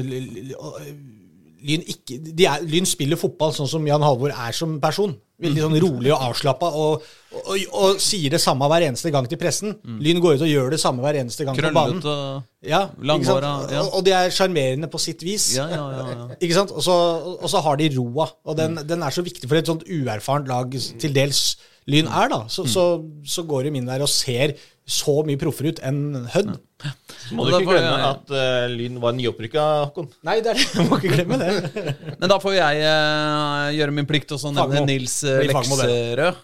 [1.62, 5.14] Lyn, ikke, de er, Lyn spiller fotball sånn som Jan Halvor er som person.
[5.42, 9.26] Veldig sånn rolig og avslappa, og, og, og, og sier det samme hver eneste gang
[9.30, 9.74] til pressen.
[10.02, 12.02] Lyn går ut og gjør det samme hver eneste gang på banen.
[12.04, 12.84] Krøllete Ja?
[13.02, 13.82] Langhåra, ja.
[13.88, 15.48] Og, de er sjarmerende på sitt vis.
[15.58, 16.28] Ja, ja, ja, ja.
[16.44, 16.74] Ikke sant?
[16.78, 20.52] Og så, har de roa, og den, den er så viktig for et sånt uerfarent
[20.52, 21.42] lag til dels
[21.90, 22.44] Lyn er, da.
[22.52, 22.84] Så, så,
[23.26, 24.54] så går de inn der og ser
[24.92, 26.52] så mye proffere ut enn Hødd.
[26.82, 30.10] Så må du ikke glemme jeg- at uh, Lyn var nyopprykka, Håkon.
[30.28, 31.52] Nei, det er, jeg må ikke glemme det.
[32.22, 35.38] Men da får jeg uh, gjøre min plikt og så nevne Nils det.
[35.52, 36.42] Lekserød.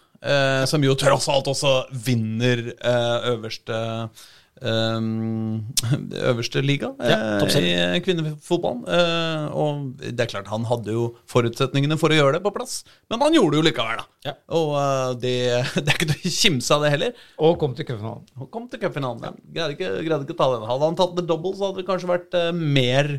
[0.68, 1.74] som jo tross alt også
[2.08, 2.64] vinner
[3.34, 3.78] øverste
[4.62, 5.64] ehm,
[6.32, 8.84] øverste liga Ja, eh, i kvinnefotballen.
[8.88, 12.80] Uh, og det er klart, han hadde jo forutsetningene for å gjøre det på plass,
[13.12, 14.08] men han gjorde det jo likevel, da.
[14.30, 14.36] Ja.
[14.60, 15.36] Og uh, det,
[15.82, 17.26] det er ikke til å kimse av det heller.
[17.44, 18.30] Og kom til cupfinalen.
[18.38, 19.28] Og kom til cupfinalen.
[19.28, 19.36] ja.
[19.58, 20.70] Greide ikke, greide ikke å ta den.
[20.72, 23.18] Hadde han tatt the double, så hadde det kanskje vært uh, mer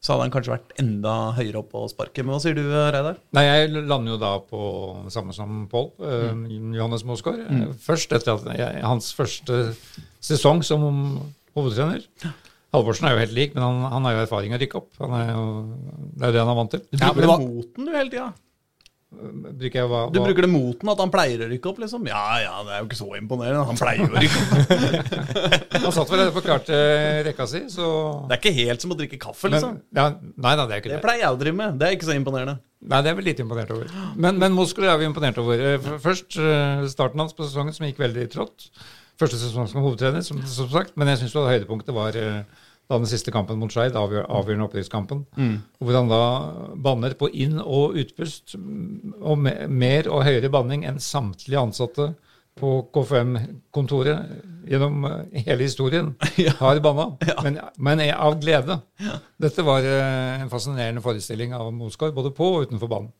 [0.00, 2.24] Så hadde han kanskje vært enda høyere opp på sparket.
[2.24, 3.18] Men hva sier du, Reidar?
[3.36, 4.60] Nei, jeg lander jo da på
[5.12, 5.90] samme som Pål.
[6.00, 6.46] eh,
[6.78, 7.42] Johannes Mosgaard.
[7.50, 7.74] Mm.
[7.84, 9.58] Først etter at jeg, hans første
[10.24, 10.86] sesong som
[11.56, 12.06] hovedtrener.
[12.72, 14.90] Halvorsen er jo helt lik, men han, han har jo erfaring å rykke opp.
[15.02, 15.44] Han er jo,
[16.16, 16.84] det er jo det han er vant til.
[16.86, 18.28] Du Ja, bruker men moten du, hele tida.
[19.10, 22.04] Bruker jeg hva, Du bruker det mot den, at han pleier å rykke opp, liksom?
[22.06, 23.64] Ja ja, det er jo ikke så imponerende.
[23.66, 25.74] Han pleier å rykke opp.
[25.80, 26.78] Han satt vel og forklarte
[27.26, 27.88] rekka si, så
[28.30, 29.74] Det er ikke helt som å drikke kaffe, men, liksom.
[29.98, 31.02] ja, Nei nei, det er ikke Det det.
[31.08, 31.80] pleier jeg å drive med.
[31.80, 32.56] Det er ikke så imponerende.
[32.80, 33.90] Nei, det er vi litt imponert over.
[34.14, 35.66] Men, men Moskva er vi imponert over.
[35.74, 38.70] Eh, Først eh, starten hans på sesongen, som gikk veldig trått.
[39.20, 40.94] Første sesong som hovedtrener, som, som sagt.
[41.00, 42.44] Men jeg syns høydepunktet var eh,
[42.90, 45.22] da den siste kampen mot Skeid, avgjør, avgjørende opprykkskampen.
[45.78, 46.22] Hvor han da
[46.74, 52.10] banner på inn- og utpust, mm, og me, mer og høyere banning enn samtlige ansatte
[52.60, 56.10] på KFM-kontoret gjennom eh, hele historien
[56.60, 57.06] har banna,
[57.44, 58.80] men, men er av glede.
[59.40, 63.14] Dette var eh, en fascinerende forestilling av Mosgaard, både på og utenfor banen.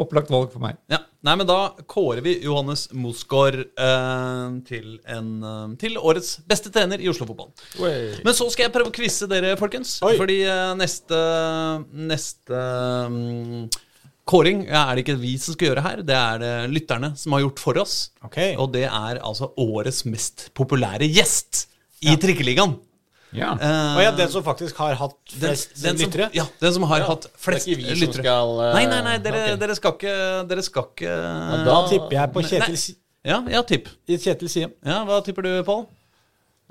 [0.00, 0.78] Opplagt valg for meg.
[0.88, 6.72] Ja, nei, men Da kårer vi Johannes Mosgaard eh, til, en, eh, til årets beste
[6.72, 7.52] trener i Oslo-fotballen.
[8.24, 9.98] Men så skal jeg prøve å quize dere, folkens.
[10.06, 10.14] Oi.
[10.20, 11.18] Fordi eh, neste,
[12.08, 12.62] neste
[13.12, 13.66] um,
[14.28, 16.04] kåring ja, er det ikke vi som skal gjøre her.
[16.08, 17.98] Det er det lytterne som har gjort for oss.
[18.24, 18.56] Okay.
[18.56, 21.66] Og det er altså årets mest populære gjest
[22.00, 22.78] i Trikkeligaen.
[23.32, 23.54] Ja.
[23.56, 26.26] Uh, Og ja, den som faktisk har hatt flest den som, lyttere?
[26.36, 28.98] ja, den som har hatt flest det er ikke vi som skal, uh, nei, nei,
[29.06, 29.60] nei, dere, okay.
[29.62, 30.16] dere skal ikke
[30.50, 31.14] Dere skal ikke
[31.64, 32.98] Da tipper jeg på Kjetil, Nei.
[33.22, 33.88] Ja, ja, tipp.
[34.10, 34.72] Kjetil Siem.
[34.84, 35.84] Ja, Hva tipper du, Pål?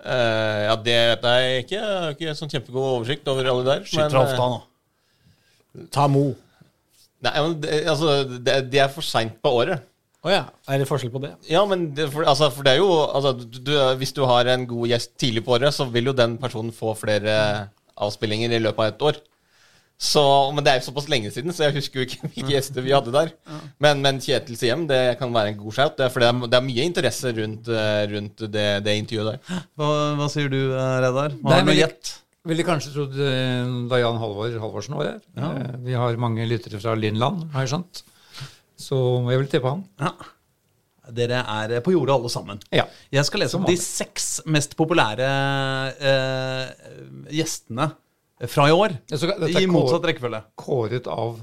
[0.01, 1.77] Eh, ja, det vet jeg ikke.
[1.77, 3.83] Jeg har ikke sånn kjempegod oversikt over alle der.
[3.87, 5.85] Skyter men, nå.
[5.93, 6.25] Ta Mo.
[7.21, 9.85] Nei, men det, altså, det, det er for seint på året.
[10.21, 10.41] Å ja.
[10.69, 11.31] Er det forskjell på det?
[11.49, 14.45] Ja, men det, for, altså, for det er jo altså, du, du, Hvis du har
[14.53, 17.33] en god gjest tidlig på året, så vil jo den personen få flere
[18.01, 19.19] avspillinger i løpet av et år.
[20.01, 20.21] Så,
[20.55, 22.93] men det er jo såpass lenge siden, så jeg husker jo ikke hvilke gjester vi
[22.95, 23.33] hadde der.
[23.81, 26.39] Men, men Kjetil hjem det kan være en god shout, det er- for det er,
[26.53, 29.59] det er mye interesse rundt, eh, rundt det, det intervjuet der.
[29.77, 29.89] Hva,
[30.21, 31.35] hva sier du, eh, Reidar?
[31.37, 32.15] Har du men noe gjett?
[32.49, 35.19] Ville kanskje trodd eh, da Jan Halvor Halvorsen var her.
[35.37, 35.51] Ja.
[35.85, 38.01] Vi har mange lyttere fra Lindland, har jeg skjønt.
[38.81, 38.97] Så
[39.29, 39.83] jeg vil tippe han.
[40.01, 40.13] Ja.
[41.11, 42.59] Dere er på jordet alle sammen.
[42.73, 42.85] Ja.
[43.11, 45.29] Jeg skal lese om de seks mest populære
[45.97, 46.91] eh,
[47.39, 47.91] gjestene
[48.49, 48.95] fra i år.
[49.11, 50.45] Ja, er I motsatt rekkefølge.
[50.59, 51.41] Kåret av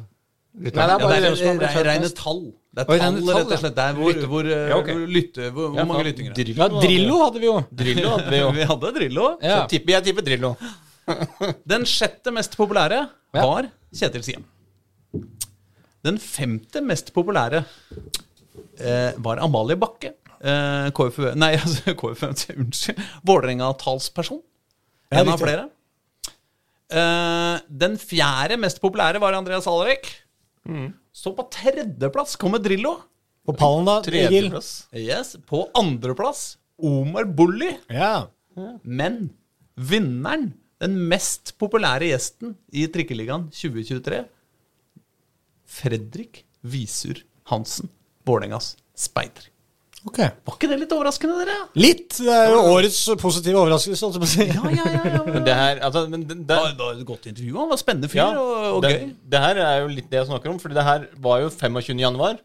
[0.59, 2.41] Nei, det er Ja, bare det hvem er blitt rene tall.
[2.75, 3.77] Det er tall, tall, rett og slett.
[3.77, 4.97] Det er hvor, hvor, eh, Ja, okay.
[4.97, 6.53] hvor, lytte, hvor, hvor mange lyttinger det er.
[6.59, 7.55] Ja, Drillo hadde vi jo.
[7.83, 8.51] Drillo hadde vi jo.
[8.59, 9.27] Vi hadde Drillo.
[9.45, 9.61] Ja.
[9.61, 10.55] Så tipper, jeg tipper Drillo.
[11.69, 13.05] Den sjette mest populære
[13.37, 14.49] var Kjetil Siem.
[16.07, 17.65] Den femte mest populære
[18.79, 20.15] eh, var Amalie Bakke.
[20.39, 23.03] Eh, KFU, nei, altså KFU, unnskyld.
[23.27, 24.41] Vålerenga-talsperson.
[25.11, 25.67] En av flere.
[26.89, 30.11] Eh, den fjerde mest populære var Andreas Alrek.
[31.17, 32.99] Så på tredjeplass kommer Drillo.
[33.49, 33.99] På pallen, da.
[34.05, 34.89] Tredjeplass.
[34.93, 37.71] Yes, På andreplass Omar Bulli.
[37.89, 38.29] Ja.
[38.85, 39.31] Men
[39.79, 40.51] vinneren,
[40.83, 44.21] den mest populære gjesten i Trikkeligaen 2023,
[45.69, 47.21] Fredrik Visur
[47.53, 47.91] Hansen,
[48.27, 49.47] Vålerengas speider.
[50.07, 50.31] Okay.
[50.47, 51.55] Var ikke det litt overraskende, dere?
[51.77, 52.15] Litt.
[52.23, 54.47] Det er jo årets positive overraskelse, Altså, si.
[54.47, 55.01] Ja, ja, ja.
[55.17, 55.23] ja.
[55.27, 57.57] Men det her altså, men det, Det det, var, et godt intervju.
[57.59, 59.09] Han var spennende fyr Ja, og, og det, gøy.
[59.35, 61.99] det her er jo litt det jeg snakker om, Fordi det her var jo 25.
[62.05, 62.39] januar.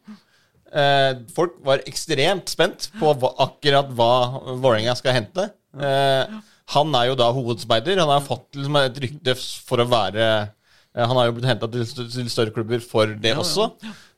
[0.74, 4.12] Eh, folk var ekstremt spent på hva, akkurat hva
[4.58, 5.46] Vålerenga skal hente.
[5.78, 6.34] Eh,
[6.74, 8.02] han er jo da hovedspeider.
[8.02, 10.28] Han har fått liksom et rykte for å være
[10.96, 11.86] Han har jo blitt henta til,
[12.30, 13.70] større klubber for det også.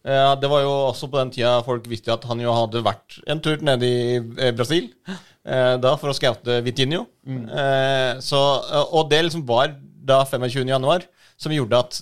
[0.05, 3.19] Eh, det var jo også på den tida folk visste at han jo hadde vært
[3.31, 4.91] en tur nede i eh, Brasil.
[5.07, 7.05] Eh, da for å scoute Vitinho.
[7.25, 7.45] Mm.
[8.21, 9.73] så, eh, og det liksom var
[10.05, 10.67] da 25.
[10.69, 11.07] januar
[11.41, 12.01] som gjorde at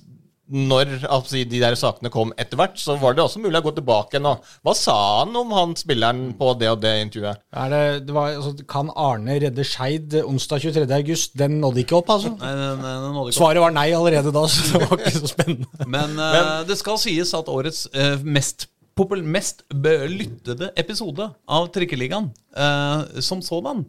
[0.53, 3.71] når altså, de der sakene kom etter hvert, så var det også mulig å gå
[3.79, 4.27] tilbake igjen.
[4.61, 7.41] Hva sa han om han spilleren på det og det intervjuet?
[7.63, 10.85] Er det, det var, altså, kan Arne redde Skeid onsdag 23.
[10.99, 11.33] august?
[11.39, 12.35] Den nådde ikke opp, altså.
[12.37, 13.39] Nei, den- den nådde ikke opp.
[13.41, 15.89] Svaret var nei allerede da, så det var ikke så spennende.
[15.97, 22.29] Men, eh, det skal sies at årets uh, mest, popul mest lyttede episode av Trikkeligaen
[22.55, 23.87] uh, som sådan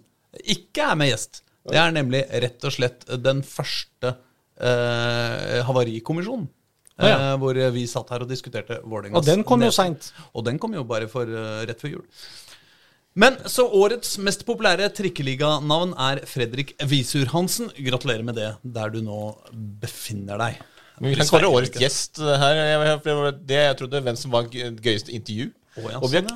[0.48, 1.42] ikke er med gjest.
[1.68, 4.16] Det er nemlig rett og slett den første
[4.60, 6.48] eh, havarikommisjonen.
[6.94, 7.14] Ah, ja.
[7.18, 10.12] eh, hvor vi satt her og diskuterte Vålerengas Og den kom jo seint.
[10.32, 12.04] Og den kom jo bare for uh, rett før jul.
[13.18, 17.70] Men så årets mest populære trikkeliganavn er Fredrik Visur Hansen.
[17.78, 19.18] Gratulerer med det der du nå
[19.82, 20.62] befinner deg.
[21.00, 22.54] Men vi kan kåre årets gjest eh, her.
[22.54, 25.50] Jeg- Det jeg trodde hvem som var gøy- gøyeste intervju.
[25.76, 26.28] Oh, ja, sånn,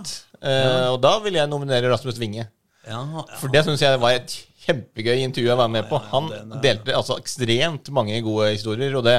[0.42, 0.90] ja.
[0.90, 2.48] og da vil jeg nominere Rasmus Winge.
[2.88, 3.22] Ja, ja.
[3.38, 4.35] For det syns jeg var et
[4.68, 5.98] kjempegøy intervju å være med på.
[5.98, 9.16] Ja, ja, Han delte altså ekstremt mange gode historier, og det,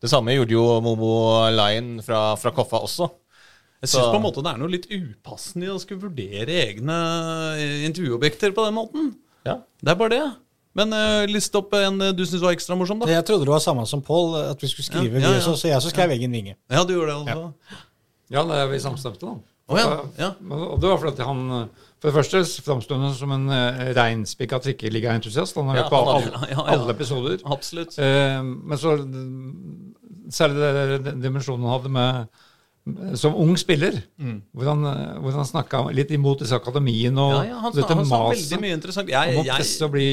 [0.00, 1.12] det samme gjorde jo Momo
[1.52, 3.10] Lion fra, fra Koffa også.
[3.84, 6.94] Jeg syns på en måte det er noe litt upassende i å skulle vurdere egne
[7.60, 9.10] eh, intervjuobjekter på den måten.
[9.44, 9.58] Ja.
[9.84, 10.24] Det er bare det.
[10.74, 13.10] Men uh, list opp en eh, du syns var ekstra morsom, da.
[13.12, 15.42] Jeg trodde det var samme som Pål, at vi skulle skrive Ja, ja, ja.
[15.44, 16.56] så jeg så skrev Eggen vinge.
[16.72, 17.76] Ja, du gjorde det altså.
[18.32, 19.36] Ja, det er vi samstemte, da.
[19.64, 20.30] Å ja, ja.
[20.52, 24.58] Og det var fordi han eh, For det første framstår han som en uh, reinspikka
[24.60, 25.56] trikkeligaentusiast.
[25.56, 26.64] Han har Ja, på alle, ja, ja.
[26.74, 27.38] alle episoder.
[27.48, 27.96] Absolutt.
[27.96, 28.98] Uh, men så
[30.32, 32.28] Særlig den dimensjonen han hadde med
[33.16, 34.42] som ung spiller, Mm.
[34.52, 37.94] hvor han, eh, hvor han snakka litt imot disse akademiene og Ja, ja, han, dette
[37.96, 38.64] maset om
[39.40, 40.08] å presse og bli,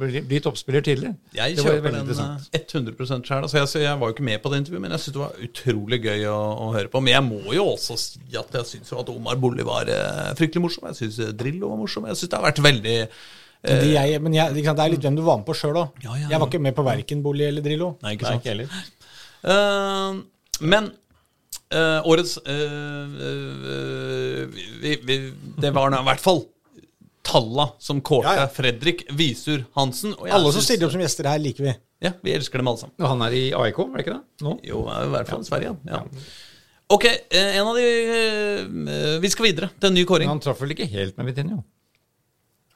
[0.00, 1.10] bli, bli toppspiller tidlig.
[1.36, 3.42] jeg det var kjøper den eh, 100 sjøl.
[3.44, 5.44] Altså, jeg, jeg var jo ikke med på det intervjuet, men jeg syns det var
[5.50, 7.04] utrolig gøy å, å høre på.
[7.04, 10.64] Men jeg må jo også si at jeg syns at Omar Bolli var eh, fryktelig
[10.64, 10.88] morsom.
[10.94, 12.08] Jeg syns Drillo var morsom.
[12.08, 12.98] Jeg syns det har vært veldig
[13.68, 15.60] Men, de jeg, men jeg, ikke sant, det er litt hvem du var med på
[15.60, 16.02] sjøl òg.
[16.04, 17.98] Ja, ja, Jeg var ikke med på verken Bolli eller Drillo.
[18.00, 18.68] Nei, ikke Nei, ikke heller.
[19.44, 20.24] Uh,
[20.64, 20.88] men
[21.74, 24.44] eh, årets uh, eh,
[24.82, 25.16] vi, vi,
[25.60, 26.44] Det var nå i hvert fall
[27.24, 28.48] talla som kårte Ja, ja.
[28.52, 30.12] Fredrik Visur Hansen.
[30.18, 31.76] og jeg Alle som stiller opp som gjester her, liker vi.
[32.04, 32.96] Ja, vi elsker dem alle sammen.
[33.00, 34.44] Og han er i AIK, var det ikke det?
[34.44, 34.58] Nå?
[34.66, 35.72] Jo, i hvert fall i Sverige.
[35.88, 36.02] Ja.
[36.92, 37.86] Ok, en av de
[39.24, 40.28] Vi skal videre til en ny Men kåring.
[40.34, 41.62] han traff vel ikke helt med Vitinho?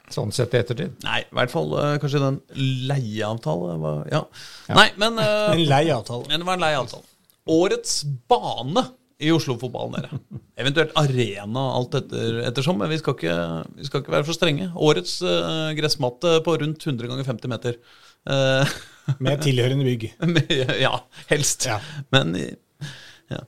[0.09, 0.97] Sånn sett i ettertid.
[1.05, 2.41] Nei, i hvert fall kanskje den
[2.89, 4.25] leieavtale var Ja.
[4.73, 6.25] Nei, men uh, En leieavtale.
[6.33, 7.05] Men det var en lei avtale.
[7.49, 8.85] Årets bane
[9.19, 10.41] i Oslo-fotballen, dere.
[10.63, 12.79] Eventuelt arena, alt etter, ettersom.
[12.79, 13.35] Men vi skal, ikke,
[13.81, 14.69] vi skal ikke være for strenge.
[14.79, 17.81] Årets uh, gressmatte på rundt 100 ganger 50 meter.
[18.29, 18.79] Uh,
[19.25, 20.11] Med tilhørende bygg.
[20.85, 20.95] ja,
[21.33, 21.67] helst.
[21.67, 21.81] Ja.
[22.15, 23.43] Men ja.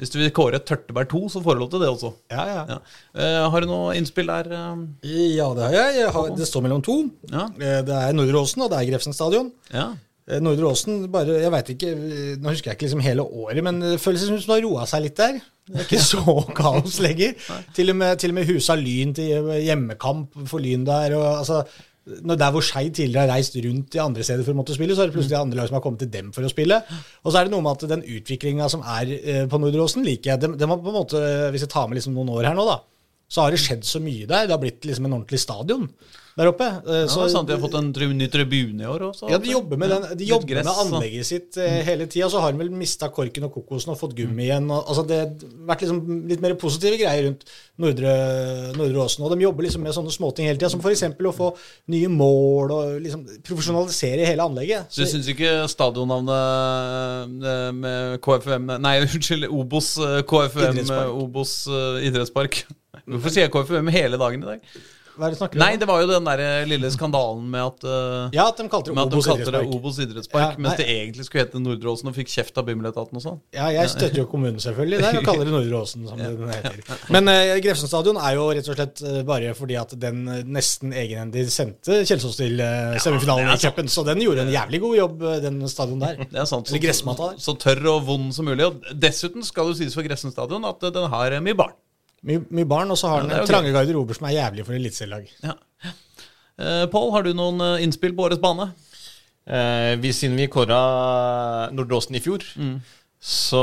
[0.00, 2.14] hvis du vil kåre Tørteberg 2, så får du lov til det også.
[2.32, 2.62] Ja, ja.
[2.72, 2.78] Ja.
[3.12, 4.48] Eh, har du noe innspill der?
[4.56, 5.98] Ja, det har jeg.
[6.00, 6.96] jeg har, det står mellom to.
[7.28, 7.50] Ja.
[7.60, 9.52] Det er Nordre Åsen, og det er Grefsen stadion.
[9.70, 9.92] ja.
[10.32, 13.62] Eh, Nordre Åsen, bare, jeg vet ikke, eh, nå husker jeg ikke liksom hele året,
[13.66, 15.40] men det føles som hun har roa seg litt der.
[15.68, 17.36] Det er ikke så kaos lenger.
[17.76, 21.14] Til og med, til og med husa Lyn til hjemmekamp for Lyn der.
[21.18, 21.62] og altså,
[22.02, 24.96] når Der hvor Skeid tidligere har reist rundt i andre steder for å måtte spille,
[24.96, 26.80] så er det plutselig andre lag som har kommet til dem for å spille.
[27.22, 30.02] Og så er det noe med at den utviklinga som er eh, på Nordre Åsen,
[30.06, 30.42] liker jeg.
[30.42, 31.20] Det, den har på en måte,
[31.54, 32.80] Hvis jeg tar med liksom noen år her nå, da,
[33.32, 34.44] så har det skjedd så mye der.
[34.50, 35.86] Det har blitt liksom en ordentlig stadion
[36.36, 36.64] der oppe.
[36.64, 39.28] Eh, Ja, så- sant, De har fått en ny tribune i år også.
[39.30, 42.28] ja, de jobber med, den, de jobber gress, med anlegget sitt eh, hele tida.
[42.32, 44.70] Så har de vel mista korken og kokosen og fått gummi igjen.
[44.70, 45.28] Og, altså det har
[45.68, 47.44] vært liksom litt mer positive greier rundt
[47.78, 48.14] Nordre,
[48.76, 49.24] Nordre Åsen.
[49.24, 51.02] Og de jobber liksom med sånne småting hele tida, som f.eks.
[51.04, 51.50] å få
[51.88, 54.88] nye mål og liksom profesjonalisere hele anlegget.
[54.92, 59.94] Så du syns ikke stadionnavnet eh, med KFUM Nei, unnskyld, Obos
[60.28, 61.16] KFM, KFUM.
[61.26, 62.64] Obos eh, idrettspark.
[63.06, 64.74] Hvorfor sier jeg KFUM hele dagen i dag?
[65.12, 65.56] Hva er det du om?
[65.60, 68.64] Nei, det var jo den der eh, lille skandalen med at uh, Ja, at de
[68.72, 69.74] kalte det Obos de idrettspark.
[69.76, 73.20] Obos idrettspark, Ja, mens det egentlig skulle hete Nordre Åsen, og fikk kjeft av Bymmeletaten
[73.20, 73.40] og sånn.
[73.56, 76.80] Ja, jeg støtter jo kommunen selvfølgelig der og kaller det Nordre Åsen, som den heter.
[77.12, 80.96] Men uh, Grefsen stadion er jo rett og slett uh, bare fordi at den nesten
[80.96, 85.28] egenhendig sendte Kjelsås til uh, semifinalen i cupen, så den gjorde en jævlig god jobb,
[85.44, 86.24] den stadion der.
[86.24, 86.72] Det er sant.
[86.72, 87.42] Eller gressmatta der.
[87.42, 88.64] Så tørr og vond som mulig.
[88.64, 91.76] Og dessuten skal det sies for Grefsen stadion at den har mye barn.
[92.22, 94.66] Mye, mye barn, og så har Ja, den det er trange garderober som er jævlig
[94.68, 95.28] for eliteserielag.
[95.42, 95.56] Ja.
[96.62, 98.68] Uh, Pål, har du noen eh, innspill på årets bane?
[99.42, 100.82] Eh, vi, siden vi kåra
[101.74, 102.44] Nordre Åsen i fjor,
[103.22, 103.62] så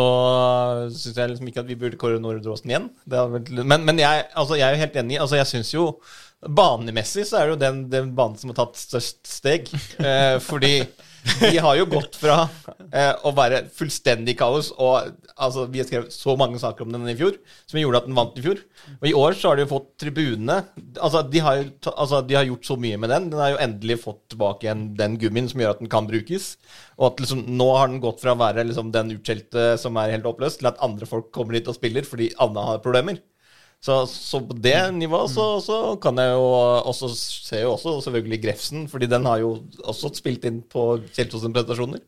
[0.92, 2.90] syns jeg liksom ikke at vi burde kåre Nordre Åsen igjen.
[3.08, 5.22] Vært, men men jeg, altså, jeg er jo helt enig.
[5.24, 5.86] Altså, jeg syns jo
[6.40, 9.72] Banemessig så er det jo den, den banen som har tatt størst steg.
[10.10, 10.74] Eh, fordi
[11.42, 12.38] de har jo gått fra
[12.92, 17.16] eh, å være fullstendig kaos og altså, Vi skrevet så mange saker om den i
[17.20, 17.38] fjor
[17.70, 18.62] som gjorde at den vant i fjor.
[19.00, 20.60] Og i år så har de jo fått tribunene
[21.00, 21.64] altså de, har
[21.94, 23.30] altså de har gjort så mye med den.
[23.34, 26.52] Den har jo endelig fått tilbake igjen den gummien som gjør at den kan brukes.
[27.00, 30.16] Og at liksom, nå har den gått fra å være liksom, den utskjelte som er
[30.16, 33.22] helt oppløst, til at andre folk kommer dit og spiller fordi Anna har problemer.
[33.80, 36.48] Så, så på det nivået så, så kan jeg jo
[36.92, 39.54] også se jo også selvfølgelig Grefsen, fordi den har jo
[39.88, 42.04] også spilt inn på Kjeltos sine prestasjoner.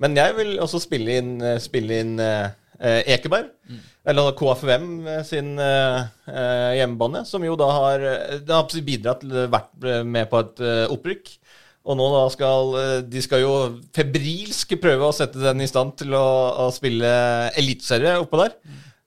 [0.00, 2.48] Men jeg vil også spille inn, eh, spille inn eh,
[2.80, 4.86] Ekeberg, Ekeberg, eller KFUM
[5.28, 5.98] sin eh,
[6.32, 10.86] eh, hjemmebane, som jo da har, eh, har bidratt til vært med på et eh,
[10.88, 11.34] opprykk.
[11.90, 13.52] Og nå da skal eh, De skal jo
[13.96, 16.26] febrilsk prøve å sette den i stand til å,
[16.64, 17.12] å spille
[17.60, 18.56] eliteserie oppå der.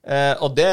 [0.04, 0.68] Eh, og det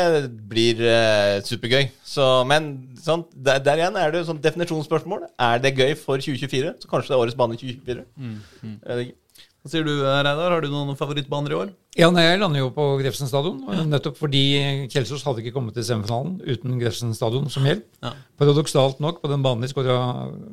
[0.51, 1.87] blir eh, supergøy.
[2.03, 5.25] Så, men sånn, der, der igjen er det sånn definisjonsspørsmål.
[5.39, 6.75] Er det gøy for 2024?
[6.83, 8.03] Så kanskje det er årets bane 2024.
[8.19, 9.13] Mm, mm.
[9.61, 10.51] Hva sier du, Reidar?
[10.51, 11.71] Har du noen favorittbaner i år?
[11.99, 13.59] Ja, nei, Jeg lander jo på Grefsen stadion,
[13.91, 14.41] nettopp fordi
[14.89, 17.83] Kjelsås hadde ikke kommet til semifinalen uten Grefsen stadion som hjelp.
[18.01, 18.13] Ja.
[18.41, 19.97] Paradoksalt nok, på den banen de skåra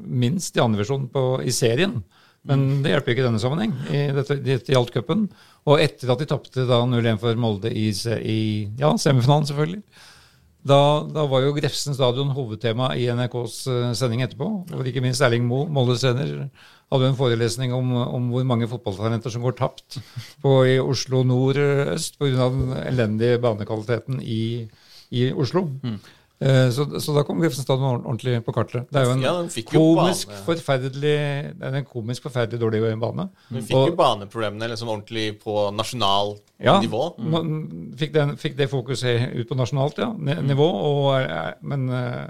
[0.03, 2.03] minst i andre versjon på, i serien.
[2.47, 3.73] Men det hjelper ikke i denne sammenheng.
[3.91, 5.27] I dette, dette gjaldt cupen.
[5.69, 7.91] Og etter at de tapte da 0-1 for Molde i,
[8.23, 8.39] i
[8.79, 9.83] ja, semifinalen, selvfølgelig.
[10.69, 10.79] Da,
[11.15, 14.49] da var jo Grefsen stadion hovedtema i NRKs eh, sending etterpå.
[14.75, 16.49] Og ikke minst Erling Moe, Moldes trener,
[16.93, 19.99] hadde en forelesning om, om hvor mange fotballtalenter som går tapt
[20.43, 22.49] på, i Oslo nord-øst pga.
[22.55, 24.69] den elendige banekvaliteten i,
[25.11, 25.69] i Oslo.
[25.85, 28.85] Eh, Så, så da kom Grefsenstadion ordentlig på kartet.
[28.95, 29.33] Det er jo en Ja,
[29.73, 31.15] komisk, forferdelig,
[31.59, 33.25] det er en komisk forferdelig dårlig bane.
[33.51, 37.17] Hun fikk jo baneproblemene liksom ordentlig på nasjonal Ja, nivå.
[37.19, 37.43] nå-
[37.99, 40.47] fikk, den, fikk det fokuset ut på nasjonalt ja, Mm.
[40.47, 40.69] nivå.
[40.69, 42.29] Og, er- men, eh,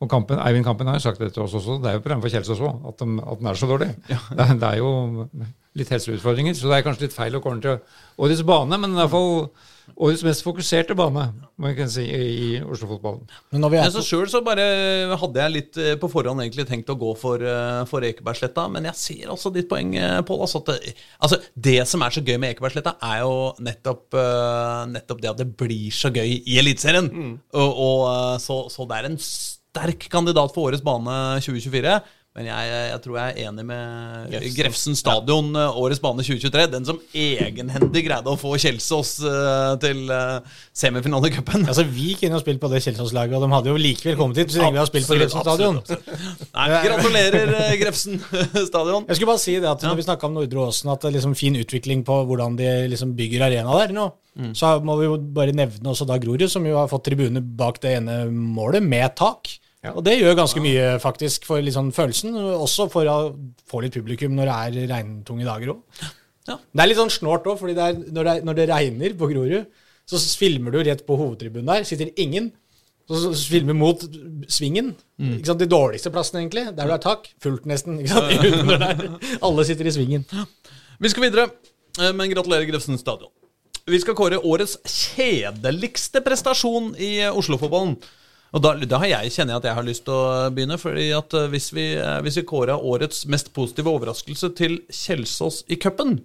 [0.00, 1.78] og kampen, Eivind Kampen har jo sagt det til oss også.
[1.80, 3.94] Det er jo problemet for Kjelsås òg, at, de- at den er så dårlig.
[4.08, 5.28] Det, er, det er jo
[5.76, 7.78] litt helseutfordringer, så det er kanskje litt feil å kåre den til
[8.18, 8.76] årets bane.
[8.76, 9.50] Men i hvert fall
[9.94, 13.22] årets mest fokuserte bane, må jeg kunne si, i, i Oslo-fotballen.
[13.54, 14.64] Men når vi er på, Sjøl så bare
[15.20, 18.88] hadde jeg litt eh, på forhånd egentlig tenkt å gå for, eh, for Ekebergsletta, men
[18.90, 20.42] jeg ser også ditt poeng, eh, Pål.
[20.48, 24.16] Altså, det- altså, det som er så gøy med Ekebergsletta, er jo nettopp,
[24.90, 27.10] nettopp det at det blir så gøy i Eliteserien.
[27.54, 32.00] Og, og, eh, så, så det er en sterk kandidat for årets bane 2024.
[32.36, 34.54] Men jeg, jeg tror jeg er enig med Grefsen.
[34.58, 35.70] Grefsen stadion, ja.
[35.80, 36.66] årets bane 2023.
[36.74, 41.64] Den som egenhendig greide å få Kjelsås eh, til uh, semifinale i cupen.
[41.64, 44.52] altså, vi kunne jo spilt på det Kjelsås-laget, og de hadde jo likevel kommet hit
[44.52, 45.80] så lenge vi har spilt på Grefsen stadion.
[46.60, 48.20] Nei, gratulerer, eh, Grefsen
[48.70, 49.08] stadion.
[49.08, 51.16] Jeg skulle bare si det at Når vi snakka om Nordre Åsen, at det er
[51.16, 54.10] liksom fin utvikling på hvordan de liksom bygger arena der nå,
[54.52, 57.80] så må vi jo bare nevne også da Grorud, som jo har fått tribune bak
[57.80, 59.56] det ene målet, med tak.
[59.94, 63.16] Og det gjør ganske mye faktisk for liksom følelsen, også for å
[63.70, 66.04] få litt publikum når det er regntunge dager òg.
[66.46, 66.56] Ja.
[66.56, 69.66] Det er litt sånn snålt òg, for når, når det regner på Grorud,
[70.06, 72.52] så filmer du rett på hovedtribunen der, sitter ingen.
[73.06, 74.00] Så filmer mot
[74.50, 74.92] svingen.
[75.46, 75.60] Sant?
[75.62, 76.64] De dårligste plassene, egentlig.
[76.74, 77.28] Der du har tak.
[77.42, 78.00] Fullt, nesten.
[79.46, 80.26] Alle sitter i svingen.
[80.98, 81.50] Vi skal videre,
[82.00, 83.30] eh, men gratulerer Grefsen stadion.
[83.86, 87.94] Vi skal kåre årets kjedeligste prestasjon i Oslo-fotballen.
[88.56, 90.78] Og da, da har jeg, kjenner jeg at jeg har lyst til å begynne.
[90.80, 95.64] fordi at eh, Hvis vi, eh, hvis vi kårer årets mest positive overraskelse til Kjelsås
[95.68, 96.18] i cupen,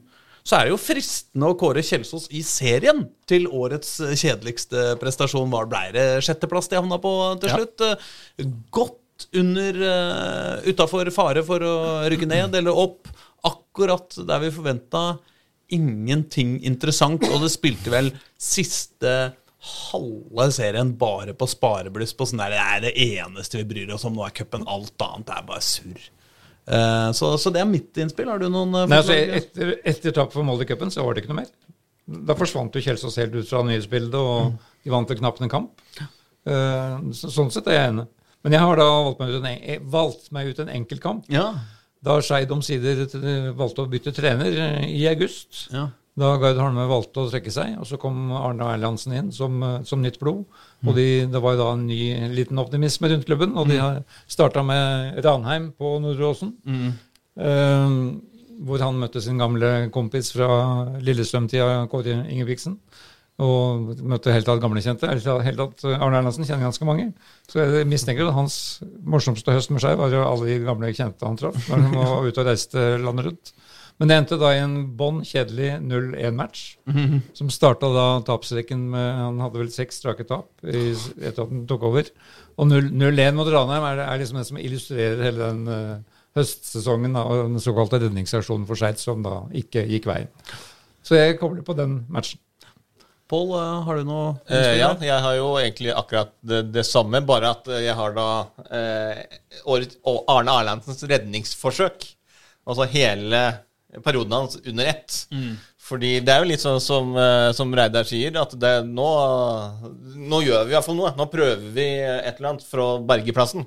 [0.48, 5.52] så er det jo fristende å kåre Kjelsås i serien til årets eh, kjedeligste prestasjon.
[5.52, 7.12] Hva ble det sjetteplass de havna på
[7.44, 7.84] til slutt?
[7.84, 8.48] Ja.
[8.74, 8.98] Godt
[9.38, 11.76] under uh, Utafor fare for å
[12.10, 13.12] rykke ned eller opp.
[13.46, 15.04] Akkurat der vi forventa.
[15.72, 18.10] Ingenting interessant, og det spilte vel
[18.42, 19.14] siste
[19.62, 22.16] halve serien bare på sparebluss.
[22.18, 24.16] På sånn der, det er det eneste vi bryr oss om.
[24.18, 25.28] Nå er cupen alt annet.
[25.28, 26.08] Det er bare surr.
[26.72, 28.30] Eh, så, så det er mitt innspill.
[28.32, 31.16] Har du noen eh, Nei, altså, etter, etter tap for Molde i cupen så var
[31.16, 31.52] det ikke noe mer.
[32.28, 35.86] Da forsvant jo Kjelsås helt ut fra nyhetsbildet, og de vant vel knapt en kamp.
[36.02, 38.08] Eh, så, sånn sett er jeg enig.
[38.42, 41.30] Men jeg har da valgt meg ut en, valgt meg ut en enkeltkamp.
[41.30, 41.52] Ja.
[42.02, 43.04] Da Skeid omsider
[43.54, 45.68] valgte å bytte trener i august.
[45.70, 45.92] ja.
[46.20, 49.78] Da Gard Holme valgte å trekke seg, og så kom Arne Erlandsen inn som, eh,
[49.88, 50.44] som nytt blod.
[50.84, 53.78] Og de, det var jo da en ny en liten optimisme rundt klubben, og de
[53.80, 56.52] har starta med Ranheim på Nordre Åsen.
[57.40, 57.96] eh,
[58.62, 60.50] hvor han møtte sin gamle kompis fra
[61.02, 62.76] Lillestrøm-tida, Kåre Ingebrigtsen.
[63.42, 67.08] Og møtte helt tatt helt tatt eh, Arne Erlandsen kjenner ganske mange.
[67.50, 71.40] Så jeg mistenker at hans morsomste høst med seg var alle de gamle kjente han
[71.40, 73.54] traff når han var ute og reiste landet rundt.
[74.02, 76.62] Men det endte da i en bånn kjedelig 0-1-match,
[77.38, 80.90] som starta da tapsrekken med Han hadde vel seks strake tap i,
[81.22, 82.10] etter at han tok over.
[82.58, 87.28] Og 0-1 mot Ranheim er, er liksom det som illustrerer hele den uh, høstsesongen da,
[87.30, 90.32] og den såkalte redningsaksjonen for Skeid, som da ikke gikk veien.
[91.06, 92.42] Så jeg kobler på den matchen.
[93.32, 97.22] Pål, eh, har du noe Eh, ja, jeg har jo egentlig akkurat det, det samme,
[97.24, 98.28] bare at eh, jeg har da
[98.68, 99.22] eh,
[100.28, 102.10] Arne Erlandsens redningsforsøk.
[102.68, 103.40] Altså hele
[104.00, 105.18] perioden hans under ett.
[105.92, 109.08] Fordi det er jo litt sånn som, eh, som Reidar sier, at det, nå,
[110.16, 111.12] nå gjør vi i hvert fall noe.
[111.18, 113.66] Nå prøver vi et eller annet for å berge plassen.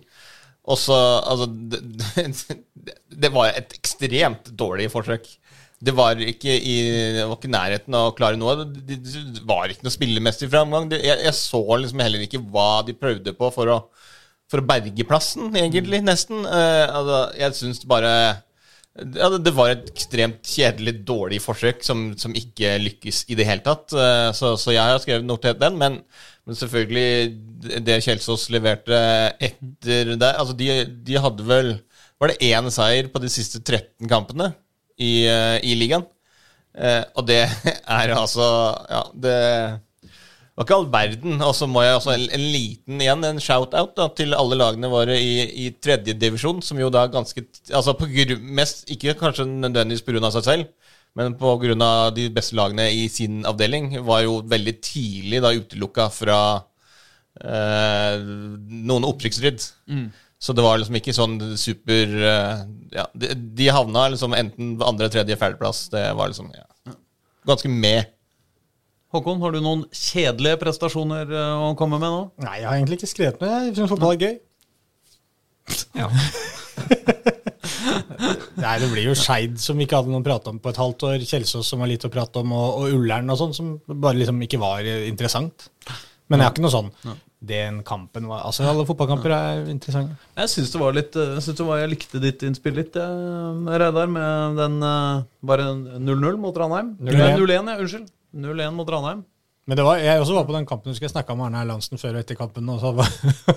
[0.64, 2.58] Og så Altså, det, det,
[3.24, 5.28] det var et ekstremt dårlig forsøk.
[5.84, 6.76] Det var ikke i
[7.18, 8.62] var ikke nærheten av å klare noe.
[8.64, 8.96] Det,
[9.44, 10.88] var ikke noe spillemessig framgang.
[10.94, 13.78] Jeg, jeg så liksom heller ikke hva de prøvde på for å,
[14.48, 16.46] for å berge plassen, egentlig, nesten.
[16.46, 18.14] Uh, altså, jeg syns bare
[18.94, 23.46] ja, det, det var et ekstremt kjedelig, dårlig forsøk som, som ikke lykkes i det
[23.48, 23.94] hele tatt.
[23.94, 25.98] Eh, Så, så jeg har skrevet notert den, men,
[26.46, 28.98] men selvfølgelig det Kjelsås leverte
[29.42, 30.68] etter der Altså, de,
[31.06, 31.70] de hadde vel
[32.20, 34.52] Var det én seier på de siste 13 kampene
[35.00, 36.04] i, eh, i ligaen?
[36.74, 37.42] Eh, og det
[37.98, 38.46] er altså
[38.90, 39.38] Ja, det
[40.54, 41.40] det var ikke all verden.
[41.42, 44.90] Og så må jeg også en, en liten igjen, en shout-out da, til alle lagene
[44.92, 45.32] våre i,
[45.64, 47.42] i tredje divisjon, som jo da ganske
[47.74, 50.30] Altså på grunn, mest, ikke kanskje nødvendigvis pga.
[50.36, 51.90] seg selv, men pga.
[52.14, 56.38] de beste lagene i sin avdeling, var jo veldig tidlig da utelukka fra
[57.42, 59.58] eh, noen opprykksrydd.
[60.38, 65.10] Så det var liksom ikke sånn super eh, Ja, de, de havna liksom enten andre,
[65.10, 65.88] tredje, fjerdeplass.
[65.90, 66.94] Det var liksom ja,
[67.50, 68.13] ganske med.
[69.14, 72.22] Håkon, har du noen kjedelige prestasjoner eh, å komme med nå?
[72.42, 73.50] Nei, jeg har egentlig ikke skrevet noe.
[73.68, 74.34] Jeg syns fotball er gøy.
[75.96, 76.06] Ja.
[78.64, 81.00] Nei, det blir jo Skeid som vi ikke hadde noen prate om på et halvt
[81.10, 81.18] år.
[81.28, 84.38] Kjelsås som var litt å prate om, og, og Ullern og sånn, som bare liksom
[84.46, 85.56] ikke var eh, interessant.
[86.32, 86.90] Men jeg har ikke noe sånn.
[87.44, 90.14] Den kampen var Altså, alle fotballkamper er interessante.
[90.40, 94.08] Jeg syns det var litt Jeg synes det var, jeg likte ditt innspill litt, Reidar,
[94.08, 96.94] med den eh, Bare 0-0 mot Ranheim.
[97.04, 97.20] 0-1.
[97.20, 97.76] Nei, 0-1, ja.
[97.84, 98.08] Unnskyld.
[98.34, 99.24] 0-1 mot Ranheim.
[99.64, 101.96] Men det var, jeg også var på den kampen, husker jeg snakka med Arne Erlandsen
[102.00, 102.66] før og etter kampen.
[102.68, 103.08] Og så var,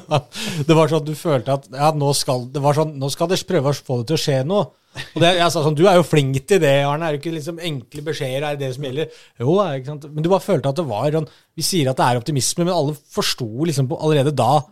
[0.69, 3.27] det var sånn at du følte at ja, nå skal det var sånn, nå skal
[3.31, 4.69] dere prøve å få det til å skje noe.
[5.03, 7.09] Og det, jeg sa sånn, Du er jo flink til det, Arne.
[7.09, 9.19] Er det ikke liksom enkle beskjeder er det det som gjelder?
[9.43, 10.07] Jo, ikke sant?
[10.13, 11.27] Men du bare følte at det var sånn
[11.59, 14.63] Vi sier at det er optimisme, men alle forsto liksom allerede da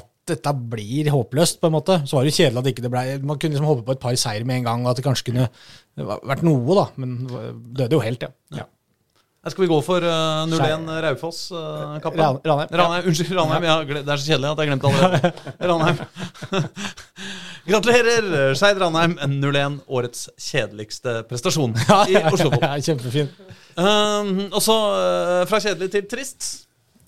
[0.00, 0.04] at
[0.34, 2.00] dette blir håpløst, på en måte.
[2.02, 4.18] Så var det kjedelig at ikke det ble Man kunne liksom håpe på et par
[4.18, 5.48] seier med en gang, og at det kanskje kunne
[5.94, 6.90] vært noe, da.
[6.98, 8.34] Men det døde jo helt, ja.
[8.58, 8.68] Ja.
[9.48, 11.46] Skal vi gå for uh, 0-1 Raufoss?
[11.48, 12.68] Uh, Ranheim.
[12.76, 13.06] Ranheim.
[13.08, 13.64] Unnskyld, Ranheim.
[13.64, 15.30] Ja, det er så kjedelig at jeg glemte allerede.
[15.70, 16.02] Ranheim.
[17.70, 19.16] Gratulerer, Skeid Ranheim.
[19.40, 22.66] 0-1, årets kjedeligste prestasjon i Oslo-fotball.
[22.66, 23.32] Ja, Kjempefin.
[23.80, 26.52] Um, og så uh, fra kjedelig til trist.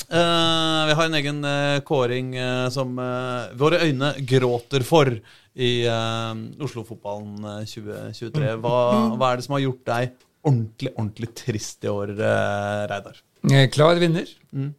[0.08, 5.12] Uh, vi har en egen uh, kåring uh, som uh, våre øyne gråter for
[5.52, 6.32] i uh,
[6.64, 8.56] Oslo-fotballen uh, 2023.
[8.64, 8.76] Hva,
[9.20, 13.20] hva er det som har gjort deg ordentlig, ordentlig trist i år, eh, Reidar?
[13.50, 14.26] Eh, Klar vinner.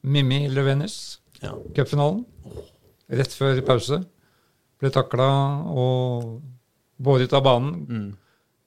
[0.04, 1.20] Mimmi Løvenes.
[1.42, 1.54] Ja.
[1.76, 2.26] Cupfinalen.
[3.12, 4.04] Rett før pause.
[4.80, 5.28] Ble takla
[5.72, 6.42] og
[7.04, 8.14] båret av banen.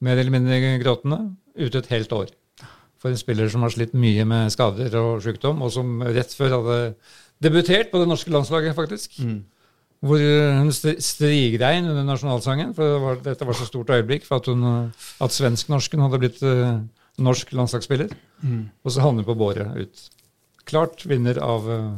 [0.00, 1.36] Mer eller mindre gråtende.
[1.56, 2.32] Ute et helt år.
[3.00, 6.54] For en spiller som har slitt mye med skader og sykdom, og som rett før
[6.58, 6.78] hadde
[7.44, 9.18] debutert på det norske landslaget, faktisk.
[10.04, 14.42] Hvor hun st- strigrein under nasjonalsangen, for det var, dette var så stort øyeblikk for
[14.42, 16.76] at, hun, eh, at svensk-norsken hadde blitt uh,
[17.18, 18.12] norsk landslagsspiller.
[18.84, 20.04] Og så havner på båret ut.
[20.68, 21.88] Klart vinner av eh,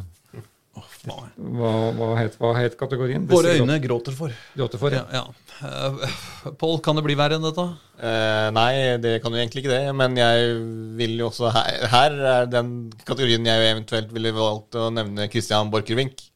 [1.09, 3.24] hva, hva, het, hva het kategorien?
[3.28, 4.34] Våre øyne gråter for.
[4.55, 5.24] Gråter for, Ja, ja.
[5.24, 5.34] ja.
[5.59, 7.64] Uh, Pål, kan det bli verre enn dette?
[7.99, 8.70] Eh, nei,
[9.03, 9.94] det kan jo egentlig ikke det.
[9.99, 10.53] Men jeg
[11.01, 12.72] vil jo også her, her er den
[13.03, 16.28] kategorien jeg eventuelt ville valgt å nevne Christian Borchgrevink.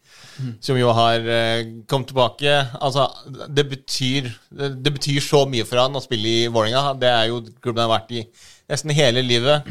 [0.64, 2.54] Som jo har eh, kommet tilbake.
[2.80, 3.08] Altså,
[3.48, 6.94] det betyr, det, betyr så mye for han å spille i Vålerenga.
[7.00, 8.24] Det er jo klubben han har vært i
[8.72, 9.68] nesten hele livet.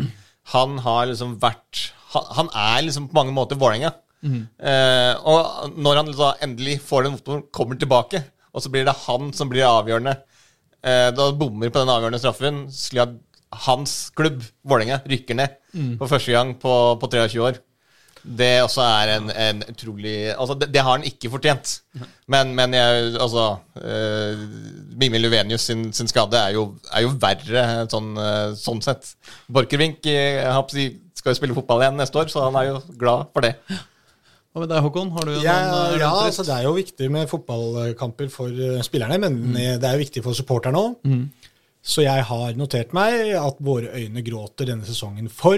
[0.54, 3.94] Han har liksom vært Han, han er liksom på mange måter Vålerenga.
[4.60, 8.20] Eh, og når han liksom endelig får den motoren, kommer tilbake,
[8.52, 10.12] og så blir det han som blir avgjørende
[10.84, 13.16] eh, Da bommer på den avgjørende straffen, slik at
[13.66, 15.56] hans klubb, Vålerenga, rykker ned
[16.00, 17.58] for første gang på, på 23 år.
[18.24, 21.74] Det også er en, en utrolig Altså, det, det har han ikke fortjent.
[22.32, 23.46] Men, men jeg Altså
[23.82, 24.44] uh,
[25.02, 29.16] Mimmi Luvenius sin, sin skade er jo, er jo verre sånn, uh, sånn sett.
[29.52, 30.46] Borchgrevink eh,
[31.18, 33.56] skal jo spille fotball igjen neste år, så han er jo glad for det.
[34.52, 35.14] Hva med deg, Håkon?
[35.16, 38.82] Har du Ja, noen uh, ja altså det er jo viktig med fotballkamper for eh,
[38.86, 39.62] spillerne, men mm.
[39.82, 41.00] det er jo viktig for supporterne òg.
[41.82, 45.58] Så jeg har notert meg at våre øyne gråter denne sesongen for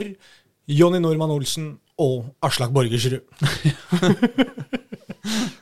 [0.71, 3.21] Jonny Normann Olsen og Aslak Borgersrud.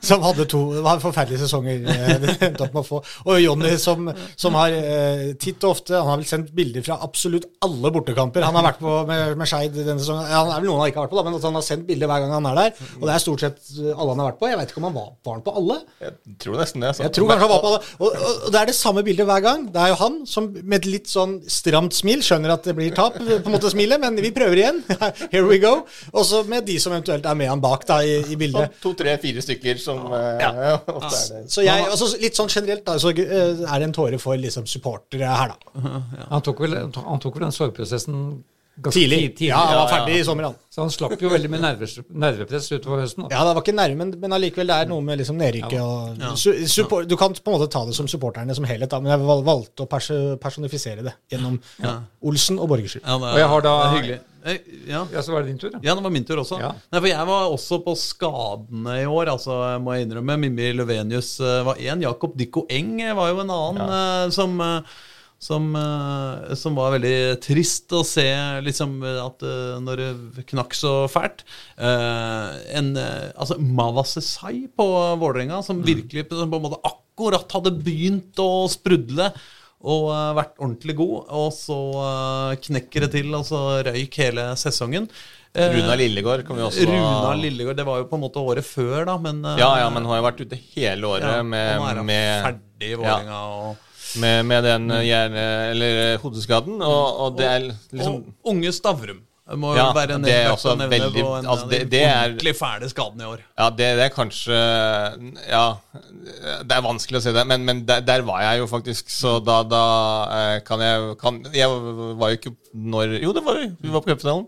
[0.02, 1.84] som hadde to det var forferdelige sesonger.
[1.86, 3.00] eh, det endte opp med å få.
[3.28, 4.08] Og Jonny som,
[4.38, 8.42] som har eh, titt og ofte Han har vel sendt bilder fra absolutt alle bortekamper
[8.42, 10.26] han har vært på med, med Skeid denne sesongen.
[10.26, 11.66] Ja, han er vel noen han ikke har vært på, da, men at han har
[11.66, 12.88] sendt bilder hver gang han er der.
[12.98, 14.50] Og det er stort sett alle han har vært på.
[14.50, 15.78] Jeg vet ikke om han var, var han på alle.
[16.02, 16.92] Jeg tror nesten det.
[16.96, 17.06] Så.
[17.06, 17.80] Jeg tror kanskje han var på alle.
[18.02, 19.66] Og, og, og det er det samme bildet hver gang.
[19.72, 22.90] Det er jo han som med et litt sånn stramt smil skjønner at det blir
[22.96, 24.82] tap, på en måte smilet, men vi prøver igjen.
[25.34, 25.74] Here we go.
[26.12, 28.74] Og så med de som eventuelt er med han bak da i, i bildet.
[28.74, 30.78] Sånn to, tre, fire stykker som eh, Ja.
[30.98, 31.50] ofte er det.
[31.52, 34.66] Så jeg, altså litt sånn generelt da, så eh, er det en tåre for liksom
[34.66, 36.00] supportere her, da.
[36.32, 38.42] Han tok vel, han tok vel den sorgprosessen
[38.72, 39.34] Ganske Tidlig.
[39.36, 39.48] tidlig.
[39.50, 39.88] Ja, han var Ja, ja.
[40.00, 40.54] ferdig i sommer, han.
[40.72, 43.26] Så han slapp jo veldig med nerves, nervepress utover høsten.
[43.26, 43.34] Da.
[43.34, 46.38] Ja, det var ikke nerve, men, men allikevel, det er noe med liksom nedrykket og
[46.40, 49.12] su support, Du kan på en måte ta det som supporterne som helhet, da, men
[49.12, 50.08] jeg valgte å pers
[50.40, 51.60] personifisere det gjennom
[52.24, 53.04] Olsen og Borgersrud.
[53.04, 53.78] Ja, Og jeg har da-
[54.44, 55.06] Eh, Ja.
[55.12, 55.80] Ja, så var det din tur, ja.
[55.82, 56.58] Ja, det var min tur også.
[56.60, 56.72] Ja.
[56.90, 60.38] Nei, for Jeg var også på skadene i år, altså, må jeg innrømme.
[60.46, 62.02] Mimmi Løvenius eh, var én.
[62.02, 64.30] Jakob Dikko Eng var jo en annen ja.
[64.34, 64.98] som, eh,
[65.42, 68.26] som, eh, som var veldig trist å se
[68.66, 69.42] liksom, at
[69.82, 71.42] når det knakk så fælt.
[71.78, 74.86] En, altså Mavasesai på
[75.22, 79.32] Vålerenga, som virkelig som på en måte akkurat hadde begynt å sprudle
[79.82, 81.30] og eh, vært ordentlig god.
[81.42, 85.08] Og så eh, knekker det til, og så røyk hele sesongen.
[85.52, 88.64] Eh, Runa Lillegård kan vi også Runa Lillegård, det var jo på en måte året
[88.66, 91.82] før, da, men Ja, ja, men hun har jo vært ute hele året ja, med,
[91.90, 93.40] er med, ferdig i Vålerenga.
[93.52, 99.20] og med, med den hjerne- eller hodeskaden, og, og det er liksom og unge Stavrum.
[99.50, 102.02] Det må Ja, være det er også nevne veldig- på en altså, det- de det
[102.06, 103.38] er- ordentlig fæle skadene i år.
[103.58, 104.58] Ja, det, det er kanskje
[105.50, 105.64] Ja,
[106.62, 109.44] det er vanskelig å si det, men, men der, der var jeg jo faktisk, så
[109.44, 109.82] da, da
[110.38, 113.66] eh, kan jeg kan, Jeg var jo ikke når Jo, det var vi.
[113.82, 114.46] Vi var på cupfinalen.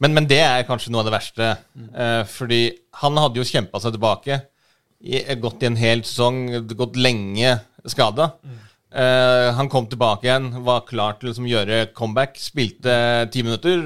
[0.00, 1.50] Men, men det er kanskje noe av det verste.
[1.94, 2.62] Eh, fordi
[3.02, 4.40] han hadde jo kjempa seg tilbake.
[5.40, 6.40] Gått i en hel sesong,
[6.74, 8.32] gått lenge skada.
[8.94, 12.38] Eh, han kom tilbake igjen, var klar til å liksom, gjøre comeback.
[12.38, 12.94] Spilte
[13.34, 13.80] ti minutter,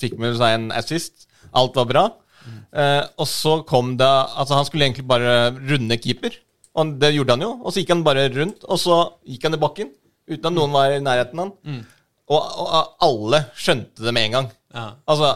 [0.00, 1.28] fikk med seg en assist.
[1.54, 2.04] Alt var bra.
[2.44, 6.34] Uh, og så kom det Altså, han skulle egentlig bare runde keeper.
[6.76, 7.52] Og det gjorde han jo.
[7.62, 8.98] Og så gikk han bare rundt, og så
[9.28, 9.92] gikk han i bakken.
[10.28, 11.78] Uten at noen var i nærheten av han.
[12.24, 14.50] Og, og alle skjønte det med en gang.
[14.74, 14.84] Ja.
[15.12, 15.30] Altså,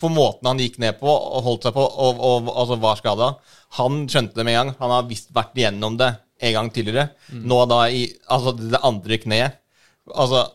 [0.00, 3.30] På måten han gikk ned på og holdt seg på og, og altså var skada.
[3.78, 4.74] Han skjønte det med en gang.
[4.80, 7.10] Han har visst vært igjennom det en gang tidligere.
[7.32, 9.60] Nå da i altså det andre kneet.
[10.10, 10.46] Altså,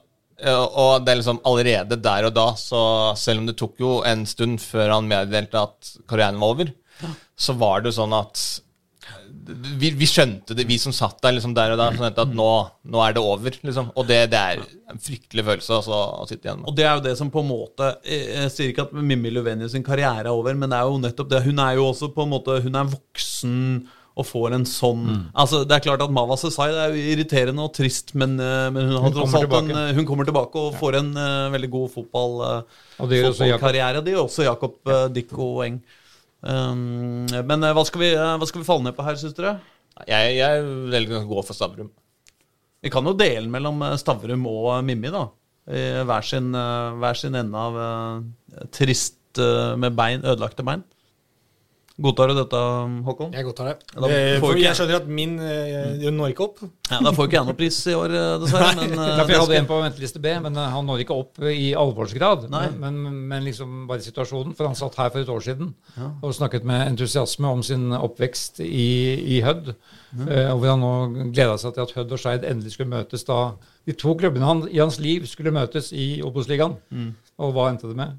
[0.44, 2.82] øh, og det er liksom allerede der og da, så
[3.20, 6.74] selv om det tok jo en stund før han meddelte at karrieren var over,
[7.36, 8.42] så var det sånn at
[9.46, 12.50] vi, vi skjønte det, vi som satt der liksom der og da, sånn at nå,
[12.90, 13.58] nå er det over.
[13.68, 13.92] liksom.
[13.94, 16.70] Og det, det er en fryktelig følelse altså, å sitte igjen med.
[16.72, 19.34] Og det er jo det som på en måte Jeg jeg sier ikke at Mimmi
[19.34, 21.44] Løvenius sin karriere er over, men det er jo nettopp det.
[21.46, 23.60] Hun er jo også på en måte Hun er voksen
[24.16, 25.04] og får en sånn
[25.36, 28.70] Altså Det er klart at Mava Sesai det er jo irriterende og trist, men, eh,
[28.72, 31.72] men hun har Hun kommer en, eh, Hun kommer tilbake og får en uh, veldig
[31.74, 33.60] god fotball, uh, Og det gjør også Jakob.
[33.60, 34.04] fotballkarriere.
[34.06, 35.82] Det gjør også Jakob uh, Dikko Eng.
[36.46, 39.58] Um, men hva, skal vi, hva skal vi falle ned på her, syns dere?
[40.06, 41.92] Jeg, jeg velger å gå for Stavrum.
[42.86, 45.26] Vi kan jo dele mellom Stavrum og Mimmi, da.
[45.66, 47.80] I hver sin, hver sin ende av
[48.76, 49.42] trist
[49.82, 50.86] med bein, ødelagte bein.
[51.96, 52.60] Godtar du dette,
[53.08, 53.30] Håkon?
[53.32, 53.76] Jeg godtar det.
[53.96, 56.58] Da Eh, får jeg- skjønner at min eh, når ikke opp.
[56.92, 58.76] Ja, Da får ikke jeg noe pris i år, eh, dessverre.
[58.76, 61.72] Men, eh, Derfor jeg hadde en på venteliste B, men han når ikke opp i
[61.74, 62.50] alvorsgrad.
[62.50, 64.54] Men, men, men liksom bare situasjonen.
[64.58, 65.74] For han satt her for et år siden
[66.22, 69.74] og snakket med entusiasme om sin oppvekst i, i Hødd.
[70.30, 73.24] eh, og hvor han nå gleda seg til at Hødd og Skeid endelig skulle møtes
[73.26, 73.54] da
[73.88, 76.76] de to klubbene han, i hans liv skulle møtes i Obos-ligaen.
[77.40, 78.18] Og hva endte det med?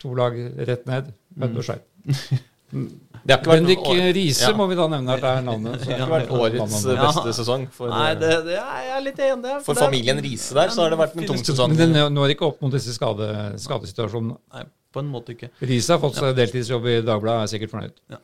[0.00, 0.32] To lag
[0.66, 1.12] rett ned.
[1.38, 1.80] Hødd og Skeid.
[2.08, 3.80] Har ikke vært, Bendik
[4.14, 4.56] Riise Ja.
[4.56, 5.80] må vi da nevne at det er navnet.
[5.82, 8.96] så det har ikke vært årets eh, beste sesong for, Nei, det, det er jeg
[8.96, 9.60] er litt enig i.
[9.64, 10.72] for familien Riise der.
[10.74, 11.74] Så har det vært en tung sesong.
[11.74, 13.28] Men den når ikke opp mot disse skade,
[13.60, 14.36] skadesituasjonene.
[14.54, 15.50] Nei, på en måte ikke.
[15.64, 18.20] Riise har fått seg deltidsjobb i Dagbladet, er sikkert fornøyd.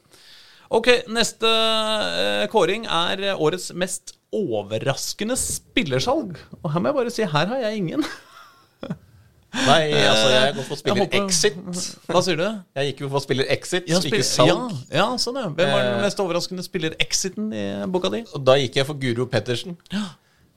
[0.75, 6.39] Ok, neste eh, kåring er eh, årets mest overraskende spillersalg.
[6.63, 8.07] Og her må jeg bare si, her har jeg ingen.
[9.55, 11.57] Nei, altså, jeg går for Jeg spiller håper- Exit.
[12.11, 12.47] Hva sier du?
[12.75, 14.49] Jeg gikk jo for spiller Exit, Ja, ikke salg.
[14.91, 15.47] Ja, ja, sånn ja.
[15.49, 16.03] Hvem var den Eh.
[16.03, 18.25] mest overraskende spiller-exiten i boka di?
[18.35, 19.77] Og da gikk jeg for Guro Pettersen.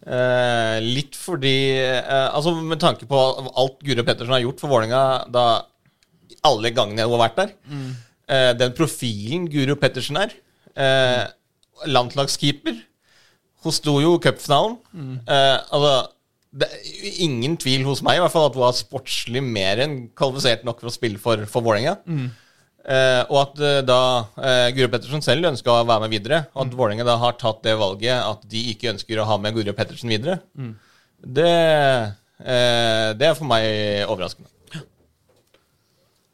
[0.08, 3.18] Eh, litt fordi eh, Altså Med tanke på
[3.58, 5.02] alt Guro Pettersen har gjort for Vålerenga
[6.48, 7.52] alle gangene hun har vært der.
[8.30, 10.32] Eh, den profilen Guro Pettersen er.
[10.78, 11.26] Eh,
[11.88, 12.78] landslagskeeper.
[13.64, 14.78] Hun sto jo i cupfinalen.
[15.28, 16.08] Eh, altså
[16.58, 19.96] det er ingen tvil hos meg i hvert fall at hun er sportslig mer enn
[20.18, 21.98] kvalifisert nok for å spille for, for Vålerenga.
[22.88, 24.00] Eh, og at eh, da
[24.40, 27.60] eh, Guro Pettersen selv ønska å være med videre, og at Vålerenga da har tatt
[27.68, 30.40] det valget at de ikke ønsker å ha med Guro Pettersen videre,
[31.20, 31.50] det,
[32.46, 33.68] eh, det er for meg
[34.08, 34.48] overraskende.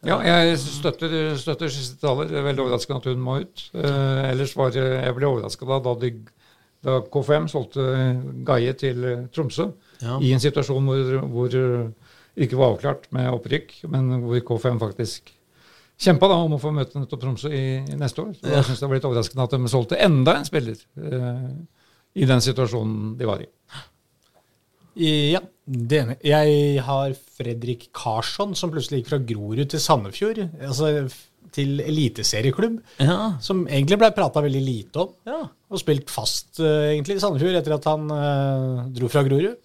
[0.03, 2.27] Ja, jeg støtter, støtter siste taler.
[2.27, 3.61] Det er veldig overraskende at hun må ut.
[3.71, 6.25] Eh, ellers var jeg, ble overraska da, da, de-
[6.83, 7.85] da KFM solgte
[8.43, 9.69] Gaie til eh, Tromsø.
[10.03, 10.17] Ja.
[10.21, 12.11] I en situasjon hvor, hvor eh,
[12.43, 15.31] ikke var avklart med opprykk, men hvor K5 faktisk
[16.03, 18.33] kjempa da, om å få møte nettopp Tromsø i, i neste år.
[18.35, 18.57] Så Ja.
[18.57, 21.49] jeg synes det var litt overraskende at de solgte enda en spiller eh,
[22.19, 23.49] i den situasjonen de var i.
[24.99, 25.39] Ja.
[25.65, 26.15] Det ene.
[26.27, 30.41] Jeg har Fredrik Karsson, som plutselig gikk fra Grorud til Sandefjord.
[30.59, 30.89] Altså
[31.55, 32.79] til eliteserieklubb.
[33.03, 33.33] Ja.
[33.43, 35.13] Som egentlig ble prata veldig lite om.
[35.29, 35.41] Ja.
[35.73, 39.59] Og spilt fast uh, egentlig i Sandefjord etter at han uh, dro fra Grorud.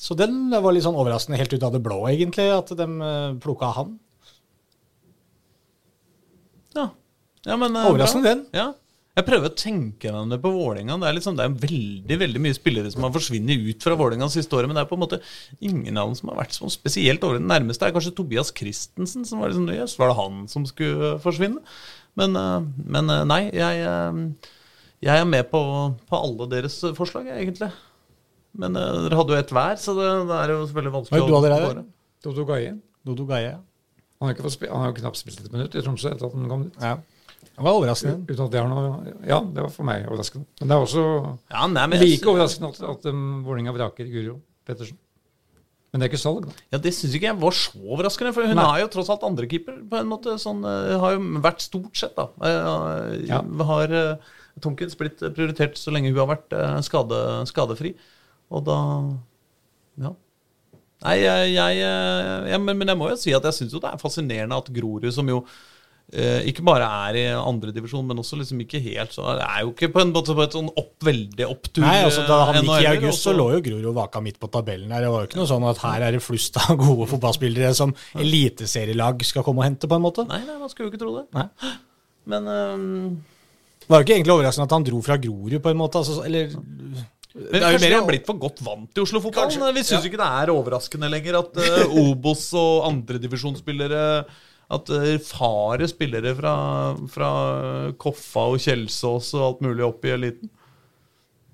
[0.00, 3.34] Så den var litt sånn overraskende helt ut av det blå, egentlig, at de uh,
[3.42, 3.98] plukka han.
[6.76, 6.86] Ja.
[7.46, 8.34] ja men, eh, Overraskende, bra.
[8.34, 8.46] den.
[8.56, 8.68] Ja.
[9.18, 10.94] Jeg prøver å tenke meg om det på Vålerenga.
[11.02, 14.28] Det er, liksom, det er veldig veldig mye spillere som har forsvunnet ut fra Vålerenga
[14.30, 15.18] siste året, men det er på en måte
[15.58, 17.40] ingen av dem som har vært sånn spesielt over.
[17.40, 20.68] Den nærmeste Det er kanskje Tobias Christensen, som var liksom Jøss, var det han som
[20.68, 21.58] skulle forsvinne?
[22.20, 24.54] Men, eh, men eh, nei, jeg, eh,
[25.08, 25.60] jeg er med på,
[26.06, 27.72] på alle deres forslag, jeg, egentlig.
[28.62, 31.66] Men dere hadde jo ett hver, så det, det er jo selvfølgelig vanskelig å der?
[31.66, 31.86] kåre.
[32.24, 32.74] Dodo Gaie.
[33.06, 33.58] Dodo Gaie.
[34.20, 36.82] Han har jo knapt spilt et minutt i Tromsø etter at han kom dit.
[36.82, 36.98] Ja.
[37.60, 38.24] Det var overraskende.
[38.24, 40.46] Uten at det har noe Ja, det var for meg overraskende.
[40.62, 41.04] Men det er også
[41.52, 44.96] Ja, nei, men jeg- like overraskende at, at um, Vålerenga vraker Guro Pettersen.
[45.92, 46.52] Men det er ikke salg, da.
[46.72, 48.64] Ja, Det syns ikke jeg var så overraskende, for hun Nei.
[48.78, 49.80] er jo tross alt andrekeeper.
[49.90, 52.28] på en måte, sånn, eh, Har jo vært stort sett, da.
[52.40, 53.42] Eh, Ja.
[53.42, 53.64] Ja.
[53.66, 54.16] Har uh,
[54.60, 57.94] Tomkins blitt prioritert så lenge hun har vært uh, skade, skadefri.
[58.50, 58.78] Og da
[60.00, 60.14] Ja.
[61.02, 63.80] Nei, jeg, jeg, eh, jeg men, men jeg må jo si at jeg syns jo
[63.80, 65.48] det er fascinerende at Grorud, som jo eh,
[66.10, 69.90] ikke bare er i andredivisjon, men også liksom ikke helt så Det er jo ikke
[69.94, 71.84] på en måte på et sånn opp, veldig opptur.
[71.84, 74.50] Nei, altså Da han eh, gikk i august, så lå jo Grorud vaka midt på
[74.50, 75.06] tabellen her.
[75.06, 77.94] Det var jo ikke noe sånn at her er det flust av gode fotballspillere som
[78.18, 80.26] eliteserielag skal komme og hente, på en måte.
[80.30, 81.24] Nei, nei, man skulle jo ikke tro det.
[81.36, 81.46] Nei.
[82.34, 82.90] Men um...
[83.80, 86.02] Det var jo ikke egentlig overraskende at han dro fra Grorud, på en måte.
[86.02, 89.70] Altså, eller Men er kanskje mer- vi har blitt for godt vant til Oslo-fotballen.
[89.78, 90.06] Vi syns ja.
[90.10, 94.04] ikke det er overraskende lenger at uh, Obos og andredivisjonsspillere
[94.70, 96.54] At erfare farer spillere fra,
[97.10, 97.30] fra
[97.98, 100.52] Koffa og Kjelsås og alt mulig opp i eliten.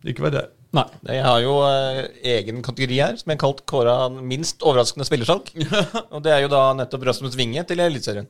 [0.06, 0.44] Ikke vær det.
[0.76, 0.84] Nei.
[1.08, 2.00] Jeg har jo eh,
[2.36, 5.48] egen kategori her, som jeg har kalt kåra minst overraskende spillersalg.
[6.14, 8.28] Og det er jo da nettopp Rasmus Winge til Eliteserien.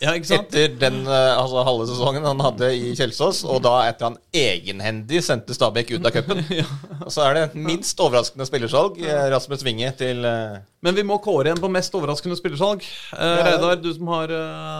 [0.00, 0.54] Ja, ikke sant?
[0.56, 5.20] Etter den eh, altså halve sesongen han hadde i Kjelsås, og da etter han egenhendig
[5.26, 6.40] sendte Stabæk ut av cupen.
[7.04, 8.96] Og så er det minst overraskende spillersalg.
[9.04, 12.86] eh, Rasmus Winge til eh, Men vi må kåre en på mest overraskende spillersalg.
[13.12, 14.32] Uh, Reidar, du som har,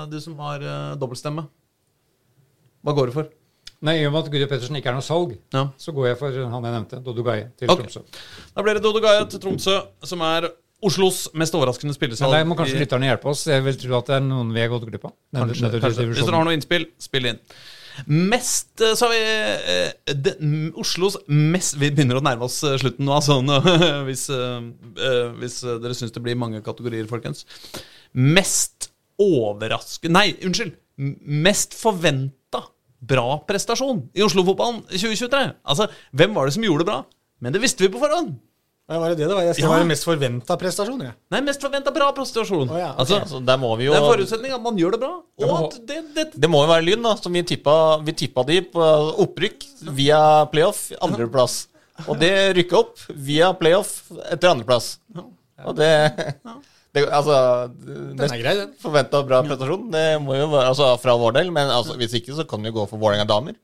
[0.08, 1.44] du som har uh, dobbeltstemme.
[2.80, 3.28] Hva går det for?
[3.84, 5.66] Nei, I og med at Guro Pettersen ikke er noe salg, Ja.
[5.80, 7.84] så går jeg for han jeg nevnte, Dodo Gaie til okay.
[7.88, 8.24] Tromsø.
[8.56, 10.48] Da blir det Dodo Gaia til Tromsø, som er
[10.82, 12.32] Oslos mest overraskende Men spillersalg.
[12.32, 13.44] der må kanskje i- lytterne hjelpe oss.
[13.46, 15.12] Jeg vil tro at det er noen vi har gått glipp av.
[15.34, 16.06] Kanskje, nede kanskje.
[16.08, 17.38] Hvis dere har noe innspill, spill inn.
[18.06, 19.20] Mest eh, så har vi
[19.74, 20.36] eh, det,
[20.78, 23.58] Oslos mest Vi begynner å nærme oss eh, slutten nå, altså, nå,
[24.08, 27.44] hvis, eh, hvis dere syns det blir mange kategorier, folkens.
[28.14, 28.88] Mest
[29.20, 30.72] overraskende Nei, unnskyld.
[31.44, 32.62] Mest forventa
[33.00, 35.42] bra prestasjon i Oslo-fotballen i 2023.
[35.64, 36.98] Altså, hvem var det som gjorde det bra?
[37.40, 38.34] Men det visste vi på forhånd.
[38.90, 39.44] Ja, var det det det var?
[39.46, 39.74] Jeg skal Ja.
[39.76, 41.12] være mest forventa prestasjon, jeg.
[41.30, 42.64] Nei, mest forventa bra prestasjon.
[42.72, 43.00] Oh, ja, okay.
[43.04, 45.12] altså, altså, der må vi jo det er forutsetning at man gjør det bra.
[45.38, 48.12] Og må- at det, det, Det må jo være Lyn, da, som vi tippa, vi
[48.12, 48.88] tippa de på
[49.26, 49.62] opprykk
[49.94, 51.68] via playoff, andreplass.
[52.08, 54.96] Og det rykka opp via playoff etter andreplass.
[55.64, 55.90] Og det,
[56.96, 58.72] det Altså Den er grei, den.
[58.82, 61.52] forventa bra prestasjon, det må jo være altså, fra vår del.
[61.54, 63.54] Men altså, hvis ikke, så kan vi jo gå for Vålerenga damer.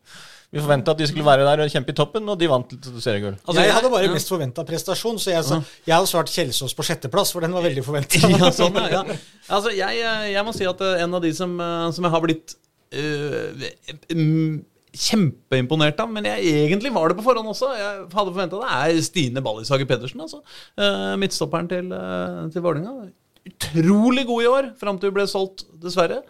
[0.54, 3.34] Vi forventa at de skulle være der og kjempe i toppen, og de vant seriegull.
[3.42, 4.12] Altså, jeg hadde bare ja.
[4.14, 7.66] mest forventa prestasjon, så jeg, så jeg hadde svart Kjelsås på sjetteplass, for den var
[7.66, 8.20] veldig forventa.
[8.32, 9.02] ja, sånn, ja.
[9.50, 12.24] Altså, jeg, jeg må si at eh, en av de som, eh, som jeg har
[12.24, 12.56] blitt
[12.94, 13.68] eh,
[14.14, 14.62] mm,
[14.96, 17.70] kjempeimponert av, men jeg egentlig var det på forhånd også.
[17.76, 20.22] Jeg hadde forventa det, er Stine Ballishager Pedersen.
[20.24, 20.42] Altså.
[20.78, 23.10] Eh, midtstopperen til, uh, til Vålerenga.
[23.46, 26.22] Utrolig god i år, fram til hun ble solgt, dessverre.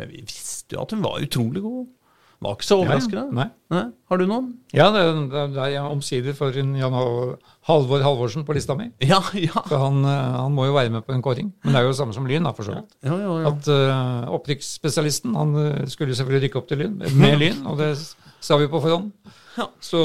[0.00, 1.86] Men vi visste jo at hun var utrolig god.
[2.44, 3.24] Var ikke så overraskende.
[3.32, 3.46] Nei.
[3.72, 3.84] Nei.
[4.10, 4.50] Har du noen?
[4.76, 6.94] Ja, det, det, er omsider for en Jan
[7.64, 8.90] Halvor Halvorsen på lista mi.
[9.00, 9.62] Ja, ja.
[9.64, 11.48] For han, eh, han må jo være med på en kåring.
[11.64, 12.98] Men det er jo det samme som Lyn, da, for så vidt.
[13.06, 13.52] ja, ja, ja.
[13.52, 17.80] At uh, opprykksspesialisten han eh, skulle jo selvfølgelig rykke opp til Lyn, med Lyn, og
[17.80, 17.94] det
[18.44, 19.12] sa vi på forhånd.
[19.54, 19.70] Ja.
[19.82, 20.00] Så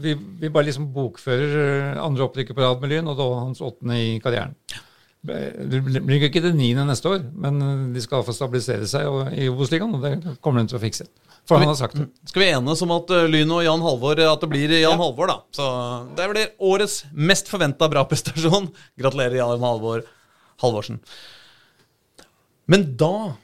[0.00, 4.00] vi, vi bare liksom bokfører andre opprykket på rad med Lyn, og da hans åttende
[4.02, 4.56] i karrieren.
[5.22, 9.94] Det blir ikke det niende neste år, men de skal få stabilisere seg i Obos-ligaen,
[9.94, 11.06] og det kommer de til å fikse.
[11.48, 12.06] For han har sagt det.
[12.30, 15.26] Skal vi enes om at Lyno Lyn og Jan Halvor At det blir Jan Halvor,
[15.26, 15.40] da.
[15.50, 15.66] Så
[16.16, 18.70] det blir årets mest forventa bra prestasjon.
[19.00, 20.04] Gratulerer, Jan Halvor
[20.62, 21.00] Halvorsen.
[22.70, 23.34] Men da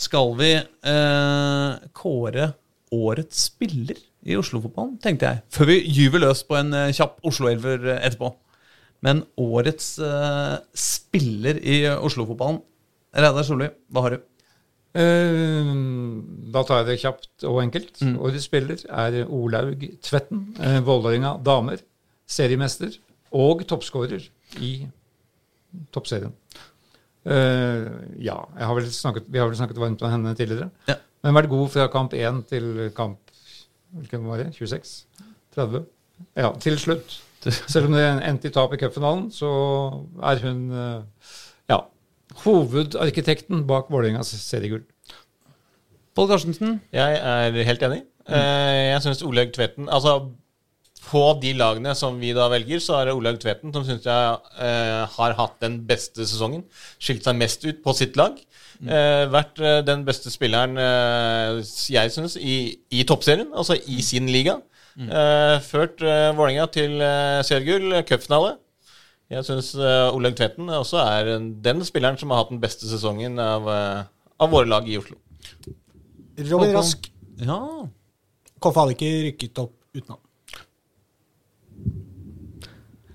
[0.00, 2.52] skal vi eh, kåre
[2.90, 5.42] årets spiller i Oslo-fotballen, tenkte jeg.
[5.52, 8.32] Før vi gyver løs på en eh, kjapp Oslo-elver eh, etterpå.
[9.04, 12.60] Men årets eh, spiller i Oslo-fotballen
[13.16, 14.26] Reidar Solli, hva har du?
[14.90, 15.74] Eh,
[16.50, 18.02] da tar jeg det kjapt og enkelt.
[18.18, 20.48] Årets spiller er Olaug Tvetten.
[20.58, 21.82] Uh, Vålerenga damer.
[22.30, 22.94] Seriemester
[23.34, 24.26] og toppskårer
[24.62, 24.72] i
[25.94, 26.34] toppserien.
[27.20, 27.86] Eh,
[28.24, 30.70] ja, jeg har snakket, vi har vel snakket varmt om henne tidligere.
[30.88, 30.96] Ja.
[31.22, 33.18] Men vært god fra kamp 1 til kamp
[33.90, 34.52] hvilken var det?
[34.54, 35.04] 26?
[35.56, 35.84] 30?
[36.38, 37.18] Ja, til slutt.
[37.72, 39.50] Selv om det endte i tap i cupfinalen, så
[40.22, 41.30] er hun eh,
[41.72, 41.80] ja,
[42.44, 44.84] hovedarkitekten bak Vålerengas seriegull.
[46.16, 46.78] Pål Karstensen.
[46.94, 48.02] Jeg er helt enig.
[48.28, 50.30] Eh, Jeg syns Olaug Tvedten Altså,
[51.10, 54.38] på de lagene som vi da velger, så er det Olaug Tvedten som syns jeg
[54.60, 56.64] eh, har hatt den beste sesongen.
[57.00, 58.36] Skilt seg mest ut på sitt lag.
[58.80, 61.60] Eh, vært eh, den beste spilleren, eh,
[61.92, 64.58] jeg syns, i, i toppserien, altså i sin liga.
[65.00, 68.54] Eh, ført eh, Vålerenga til eh, seriegull, cupfinale.
[69.30, 71.28] Jeg syns uh, Olaug Tvetten også er
[71.62, 74.00] den spilleren som har hatt den beste sesongen av, eh,
[74.42, 75.20] av våre lag i Oslo.
[76.48, 77.06] Robin Rask.
[77.38, 77.60] Ja.
[78.58, 80.20] Koffa hadde ikke rykket opp uten ham.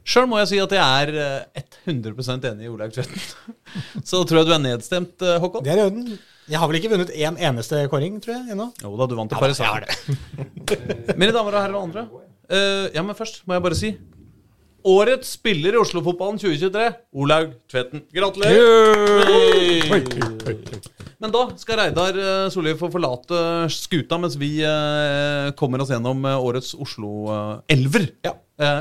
[0.05, 3.21] Sjøl må jeg si at jeg er eh, 100% enig i Olaug Tvetten.
[4.09, 5.67] Så tror jeg du er nedstemt, eh, Håkon.
[5.67, 6.09] Det er i orden.
[6.47, 8.71] Jeg har vel ikke vunnet én eneste kåring, tror jeg, ennå.
[8.85, 9.59] Jo da, du vant til Paris.
[9.59, 10.17] det.
[11.19, 12.07] Mine damer og herrer og andre.
[12.45, 13.95] Uh, ja, men først må jeg bare si
[14.85, 18.03] Årets spiller i Oslo-fotballen 2023, Olaug Tvedten.
[18.13, 18.61] Gratulerer!
[21.17, 23.39] Men da skal Reidar eh, Solli få forlate
[23.73, 28.35] skuta mens vi eh, kommer oss gjennom eh, årets Oslo-elver Ja.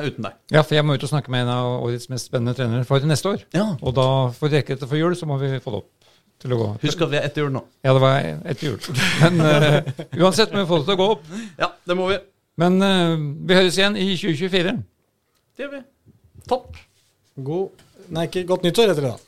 [0.05, 0.37] uten deg.
[0.53, 3.01] Ja, for jeg må ut og snakke med en av årets mest spennende trenere for
[3.09, 3.47] neste år.
[3.57, 3.71] Ja.
[3.81, 6.11] Og da, for å rekke dette for jul, så må vi få det opp
[6.45, 6.69] til å gå.
[6.85, 7.65] Husk at vi er etter jul nå.
[7.81, 8.79] Ja, det var etter jul.
[9.23, 9.81] Men uh,
[10.21, 11.25] uansett må vi få det til å gå opp.
[11.65, 12.21] Ja, det må vi.
[12.61, 13.17] Men uh,
[13.49, 14.77] vi høres igjen i 2024.
[15.57, 15.85] Det gjør vi.
[16.49, 16.77] Topp.
[17.37, 17.71] God
[18.15, 19.21] Nei, ikke godt nyttår heter det da.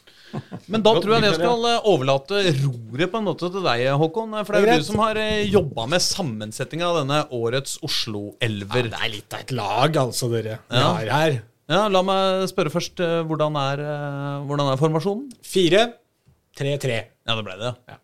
[0.69, 4.35] Men da tror jeg jeg skal eh, overlate roret på en måte til deg, Håkon.
[4.45, 8.91] For det er jo du som har jobba med sammensetninga av denne årets Oslo-elver.
[8.93, 10.91] Det er litt av et lag, altså, dere vi Ja.
[10.99, 11.39] har her.
[11.73, 13.01] Ja, La meg spørre først.
[13.01, 15.33] eh, Hvordan er, eh, hvordan er formasjonen?
[15.43, 15.87] Fire,
[16.55, 16.99] tre, tre.
[17.27, 17.73] Ja, det ble det.
[17.89, 17.97] Ja.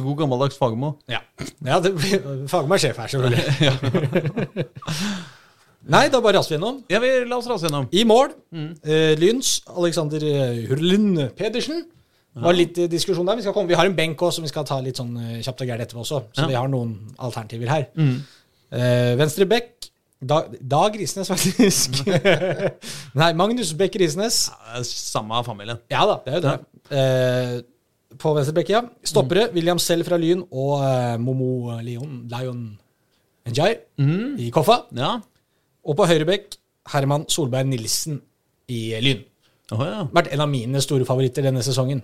[0.00, 0.96] God gammeldags Fagermo.
[1.08, 1.20] Ja,
[1.64, 1.92] ja det,
[2.52, 4.66] Fagermo er sjef her, selvfølgelig.
[5.92, 6.78] Nei, da bare raser vi gjennom.
[6.88, 7.88] Ja, vi La oss rase gjennom.
[7.92, 8.30] I mål,
[8.84, 11.82] eh, Lyns, Alexander eh, Hurlund Pedersen.
[12.34, 13.36] Det var litt eh, diskusjon der.
[13.38, 15.34] Vi, skal komme, vi har en benk også, som vi skal ta litt sånn eh,
[15.44, 16.22] kjapt og gærent etterpå også.
[16.34, 16.48] Så Ja.
[16.50, 17.84] vi har noen alternativer her.
[17.94, 19.90] Eh, venstre bekk,
[20.24, 21.98] Dag, Dag Risnes, faktisk.
[23.20, 24.46] Nei, Magnus Bekk Risnes.
[24.48, 25.78] Ja, Samme familien.
[25.92, 26.54] Ja da, det er jo det.
[26.96, 28.80] Eh, på venstre bekk, ja.
[29.04, 32.64] Stoppere, William Sell fra Lyn og eh, Momo Leon, Lion
[33.50, 33.76] Njay
[34.40, 34.86] i Koffa.
[34.96, 35.18] Ja.
[35.84, 36.56] Og på høyre bekk,
[36.94, 38.20] Herman Solberg Nilsen
[38.72, 39.22] i Lyn.
[39.72, 40.02] Oh, ja.
[40.14, 42.02] Vært en av mine store favoritter denne sesongen.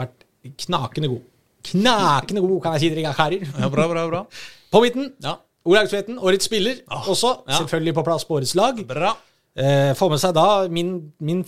[0.00, 0.24] Vært
[0.64, 1.22] knakende god.
[1.64, 3.44] Knakende god, kan jeg si dere karer.
[3.48, 4.22] ja, bra, bra, bra.
[4.72, 7.30] På midten, Ja, Olaug Tveten, årets spiller også.
[7.48, 7.56] ja.
[7.62, 8.80] Selvfølgelig på plass på årets lag.
[8.88, 9.14] bra.
[9.56, 10.90] Eh, får med seg da min,
[11.24, 11.44] min,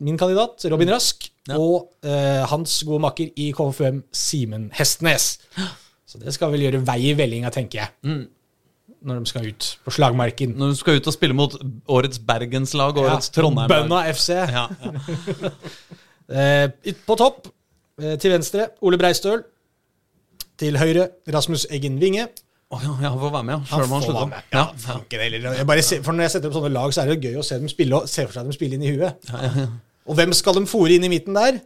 [0.00, 1.56] min kandidat, Robin Rask, Ja.
[1.58, 5.38] og eh, hans gode makker i KFUM, Simen Hestnes.
[6.08, 7.92] Så det skal vel gjøre vei i vellinga, tenker jeg.
[8.08, 8.22] Mm.
[9.02, 10.56] Når de skal ut på slagmarken.
[10.58, 11.54] Når de skal ut og spille mot
[11.86, 14.34] årets Bergenslag og årets Trondheim Bønna FC.
[14.34, 15.54] Ja, ja.
[16.28, 17.46] Eh, på topp,
[18.02, 19.46] eh, til venstre, Ole Breistøl.
[20.60, 22.26] Til høyre, Rasmus Eggen Winge.
[22.68, 23.60] Oh, ja, ja, han får være med, ja.
[23.70, 24.42] Selv om han slutter.
[24.52, 24.64] Ja.
[25.56, 27.56] Ja, ser, for når jeg setter opp sånne lag, så er det gøy å se
[27.62, 29.30] dem spille og se for seg dem spille inn i huet.
[30.04, 31.62] Og hvem skal de fòre inn i midten der?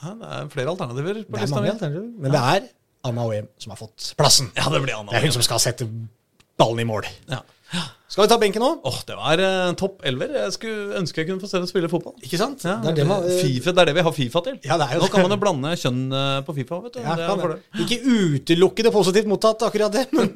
[0.00, 1.64] Ja, det er flere alternativer på lista.
[1.66, 2.68] Men det er
[3.06, 4.50] Anna Oem som har fått plassen.
[4.58, 5.12] Ja, det blir Anna.
[5.12, 5.88] Det er hun som skal sette
[6.60, 7.08] ballen i mål.
[7.30, 7.40] Ja.
[8.10, 8.68] Skal vi ta benken nå?
[8.82, 10.32] Åh, det var eh, topp elver.
[10.34, 12.16] Jeg skulle ønske jeg kunne få se dem spille fotball.
[12.26, 12.64] Ikke sant?
[12.66, 14.56] Ja, det er det man eh, FIFA, det er det vi har Fifa til.
[14.66, 15.12] Ja, det er jo Nå det.
[15.14, 16.80] kan man jo blande kjønn eh, på Fifa.
[16.88, 17.60] vet du ja, det.
[17.84, 20.08] Ikke utelukke det positivt mottatt, akkurat det.
[20.10, 20.34] Men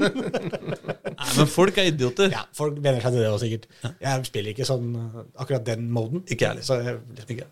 [1.18, 2.30] Nei, men folk er idioter.
[2.36, 3.98] ja, folk venner seg til det også, sikkert.
[4.06, 4.94] Jeg spiller ikke sånn
[5.34, 6.22] akkurat den moden.
[6.30, 7.44] Ikke jeg heller.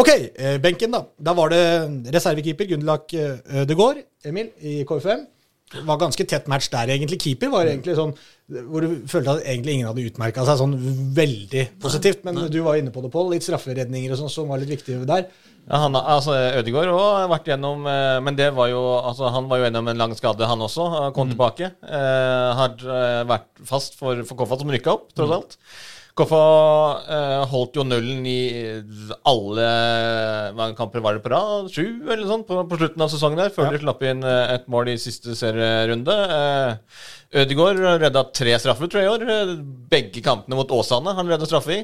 [0.00, 1.04] Ok, eh, benken, da.
[1.18, 1.62] Da var det
[2.14, 5.26] reservekeeper Gunderlach eh, Ødegaard, Emil, i KFM.
[5.74, 7.18] Det var ganske tett match der, egentlig.
[7.22, 8.12] Keeper var egentlig sånn
[8.68, 10.74] hvor du følte at egentlig ingen hadde utmerka seg sånn
[11.16, 12.20] veldig positivt.
[12.26, 13.32] Men du var inne på det, Pål.
[13.32, 15.24] Litt strafferedninger og sånn som var litt viktige der.
[15.64, 19.62] Ja, han, altså Ødegaard òg vært gjennom eh, Men det var jo altså, han var
[19.62, 20.90] jo gjennom en lang skade, han også.
[20.92, 21.72] Han Kom tilbake.
[21.88, 22.76] Eh, har
[23.32, 25.58] vært fast for, for Koffa, som rykka opp, tross alt.
[26.14, 26.40] Koffa
[27.10, 28.36] eh, holdt jo nullen i
[29.26, 29.64] alle
[30.54, 31.66] mange kamper var det på rad?
[31.74, 33.72] Sju, eller sånn, på, på slutten av sesongen der, før Ja.
[33.74, 36.14] de slapp inn eh, et mål i siste serierunde.
[36.36, 39.24] Eh, Ødegaard redda tre straffer, tror jeg, i år.
[39.34, 39.54] Eh,
[39.90, 41.82] Begge kampene mot Åsane han redda straffe i.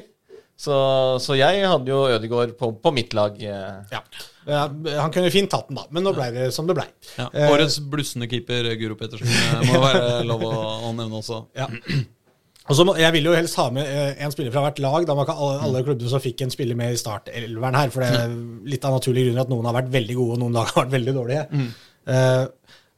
[0.61, 0.75] Så,
[1.23, 3.35] så jeg hadde jo Ødegaard på, på mitt lag.
[3.43, 3.83] eh.
[3.91, 3.99] Ja.
[4.47, 4.63] Ja,
[5.03, 6.87] han kunne fint tatt den, da, men nå ble det som det ble.
[7.19, 7.27] Ja.
[7.35, 10.55] Eh, Årets blussende keeper Guro Pettersen eh, må være lov å,
[10.87, 11.43] å nevne også.
[11.59, 11.67] Ja.
[12.69, 15.07] Og så må, Jeg ville jo helst ha med eh, en spiller fra hvert lag.
[15.07, 17.93] Da var ikke alle, alle klubbene som fikk en spiller med i startelveren her.
[17.93, 18.35] For det er
[18.69, 20.95] litt av naturlige grunner at noen har vært veldig gode, og noen lag har vært
[20.99, 21.65] veldig dårlige.
[22.11, 22.45] Eh,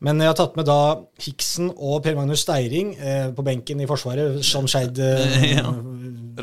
[0.04, 0.80] men jeg har tatt med da
[1.24, 5.70] Hiksen og Per Magnus Steiring uh, på benken i Forsvaret som Skeid uh, Ja.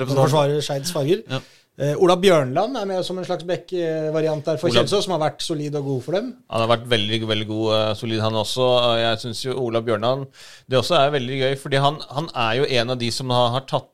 [0.09, 1.21] forsvarer Skeids farger.
[1.29, 1.43] Ja.
[1.81, 5.23] Eh, Ola Bjørnland er med som en slags back-variant der for Ola- Kjelsås, som har
[5.23, 6.27] vært solid og god for dem.
[6.53, 8.67] Han har vært veldig veldig god, uh, solid han også.
[8.85, 10.27] Uh, Jeg syns jo Ola Bjørnland
[10.69, 13.49] Det også er veldig gøy, fordi han, han er jo en av de som har,
[13.57, 13.89] har tatt,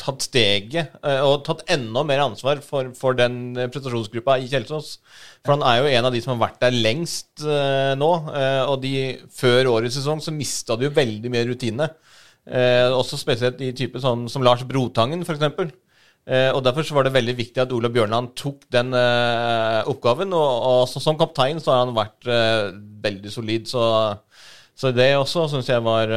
[0.00, 4.94] tatt steget eh, og tatt enda mer ansvar for, for den prestasjonsgruppa i Kjelsås.
[5.44, 8.08] For han er jo en av de som har vært der lengst nå.
[8.68, 8.94] og de,
[9.32, 11.88] før årets sesong så mista de jo veldig mye rutine.
[12.96, 15.72] Også spesielt i type sånn som Lars Brotangen, f.eks.
[16.28, 20.32] Eh, og Derfor så var det veldig viktig at Ola Bjørnland tok den eh, oppgaven.
[20.36, 22.70] Og, og så, som kaptein så har han vært eh,
[23.04, 23.66] veldig solid.
[23.70, 23.82] Så,
[24.78, 26.12] så det også syns jeg var,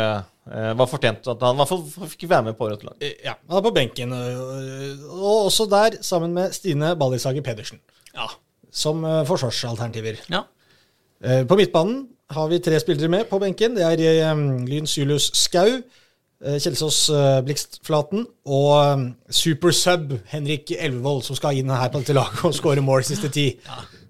[0.77, 1.25] var fortjent.
[1.31, 2.99] At han i hvert fall fikk være med på rødt lag.
[3.25, 4.13] Ja, han er på benken.
[4.13, 7.79] Og, og også der, sammen med Stine Ballishager Pedersen,
[8.13, 8.27] Ja.
[8.71, 10.19] som forsvarsalternativer.
[10.29, 10.43] ja.
[11.23, 13.75] Eh, På midtbanen har vi tre spillere med på benken.
[13.77, 14.35] Det er
[14.67, 15.79] Lyns Julius Skau,
[16.43, 22.43] Kjelsås eh, Blikstflaten og super supersub Henrik Elvevold, som skal inn her på dette laget
[22.47, 23.47] og skåre mål siste ti.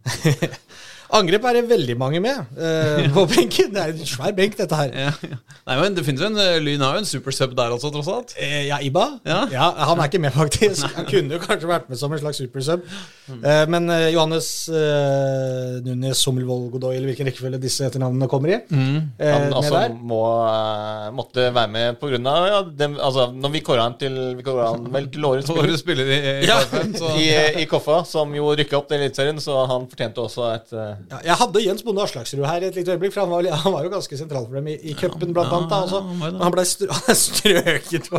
[1.14, 3.70] Angrep er det veldig mange med uh, på benken.
[3.76, 4.90] Det er en svær benk, dette her.
[4.98, 5.38] Ja, ja.
[5.70, 8.10] Nei, men det finnes jo en eh, Lyn har jo en supersub der også, tross
[8.12, 8.34] alt.
[8.42, 9.06] Eh, ja, Iba?
[9.28, 9.44] Ja.
[9.88, 10.88] Han er ikke med, faktisk.
[10.98, 12.84] Han kunne jo kanskje vært med som en slags supersub.
[13.30, 18.58] Uh, men uh, Johannes uh, Nunes Sommelvold Godoy, eller hvilken rekkefølge disse etternavnene kommer i,
[18.60, 19.96] eh, Han altså der.
[20.12, 22.20] må, eh, måtte være med pga.
[22.50, 25.78] Ja, dem- altså, når vi kåra han til Vi kåra han vel til årets spiller
[25.78, 26.60] spiller i, i Ja.
[27.24, 30.94] I, i Koffa, som jo rykka opp til Eliteserien, så han fortjente også et eh,
[31.12, 33.88] Ja, jeg hadde Jens Bonde Aslaksrud her et lite øyeblikk, for han var, han var
[33.88, 35.74] jo ganske sentral for dem i, i cupen, blant Ja, annet.
[35.74, 38.10] Da, ja, han ble strø han strøket.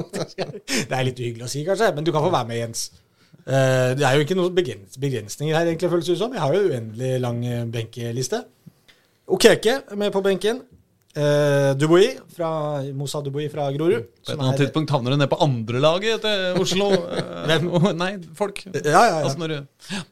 [0.68, 2.86] Det er litt uhyggelig å si, kanskje, men du kan få være med, Jens.
[3.44, 6.36] Eh, det er jo ikke noen begrens begrensninger her, egentlig, føles det ut som.
[6.36, 8.44] Jeg har jo uendelig lang eh, benkeliste.
[9.24, 10.62] Okeke okay, med på benken.
[11.14, 12.48] Uh, Dubois fra
[12.96, 14.08] Moussa Dubois fra Grorud.
[14.24, 16.88] På et annet tidspunkt havner du ned på andrelaget til Oslo.
[17.46, 18.64] uh, Nei, folk.
[18.72, 19.20] Ja, ja, ja.
[19.22, 19.58] Altså når du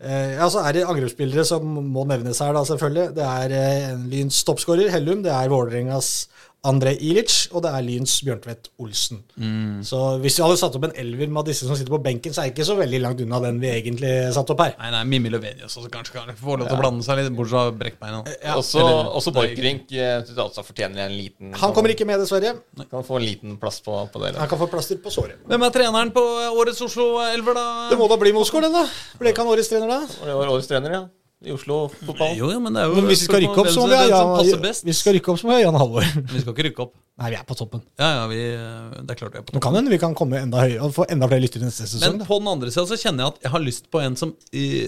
[0.02, 3.16] ja, så er det angrepsspillere som må nevnes her, da, selvfølgelig.
[3.16, 5.24] Det er en Lyns toppskårer, Hellum.
[5.24, 6.12] Det er Vålerengas
[6.62, 9.18] André Ilic, og det er Lyns Bjørntvedt Olsen.
[9.82, 12.44] Så hvis vi hadde satt opp en elver med disse som sitter på benken, så
[12.44, 14.76] er det ikke så veldig langt unna den vi egentlig satte opp her.
[14.78, 17.56] Nei, nei, Mimmi Løvenius også kanskje kan få lov til å blande seg litt, bortsett
[17.56, 18.20] fra brekkbeina.
[18.36, 18.54] Ja.
[18.60, 22.54] Også, Eller- også Borchgrink eh, jeg fortjener en liten Han kommer ikke med, dessverre.
[22.92, 24.36] Kan få en liten plass på, på det.
[24.38, 25.42] Han kan få plaster på såret.
[25.50, 26.22] Hvem er treneren på
[26.62, 27.66] årets Oslo-elver, da?
[27.90, 28.86] Det må da bli Mosgaard, den, da.
[29.18, 30.06] Ble ikke han årets trener, da?
[30.06, 31.02] Det var årets trener, ja.
[31.42, 32.36] I Oslo fotball.
[32.38, 33.96] Jo, jo, men det er jo Men hvis vi skal rykke opp, så må vi
[33.98, 34.32] ha Jan,
[34.62, 36.06] hvis vi skal rykke opp, så må vi ha Jan Halvor.
[36.32, 36.92] Vi skal ikke rykke opp.
[37.22, 37.82] Nei, vi er på toppen.
[38.00, 38.38] Ja, ja, vi,
[39.04, 39.58] det er klart vi er på toppen.
[39.58, 42.16] Nå kan hende vi kan komme enda høyere og få enda flere lyttere neste sesong.
[42.16, 44.32] Men på den andre sida så kjenner jeg at jeg har lyst på en som,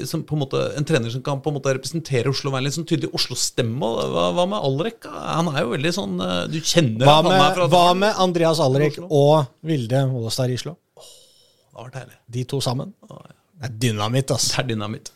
[0.08, 2.78] som på en måte En trener som kan på en måte representere Oslo, være litt
[2.78, 3.92] sånn tydelig Oslo-stemme.
[4.14, 5.04] Hva, hva med Alrek?
[5.12, 8.24] Han er jo veldig sånn eh, Du kjenner Hva han er med, fra hva med
[8.24, 10.78] Andreas Alrek og Vilde Mollestad Rislo?
[10.96, 12.18] Det har vært herlig.
[12.38, 12.96] De to sammen?
[13.04, 14.56] Det er dynamitt, altså.
[14.56, 15.13] Det er dynamitt.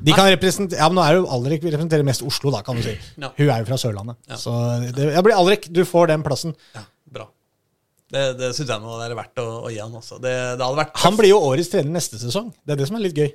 [0.00, 2.78] De kan representere, ja, men nå er jo Alrik vi representerer mest Oslo, da, kan
[2.78, 2.94] du si.
[3.20, 3.32] Ja.
[3.36, 4.18] Hun er jo fra Sørlandet.
[4.40, 4.54] Så
[4.86, 6.56] det, jeg blir Alrik, du får den plassen.
[6.76, 7.28] Ja, bra.
[8.10, 10.18] Det, det syns jeg nå det er verdt å, å gi han også.
[10.22, 12.50] Det, det hadde vært Han blir jo årets trener neste sesong.
[12.64, 13.30] Det er det som er litt gøy.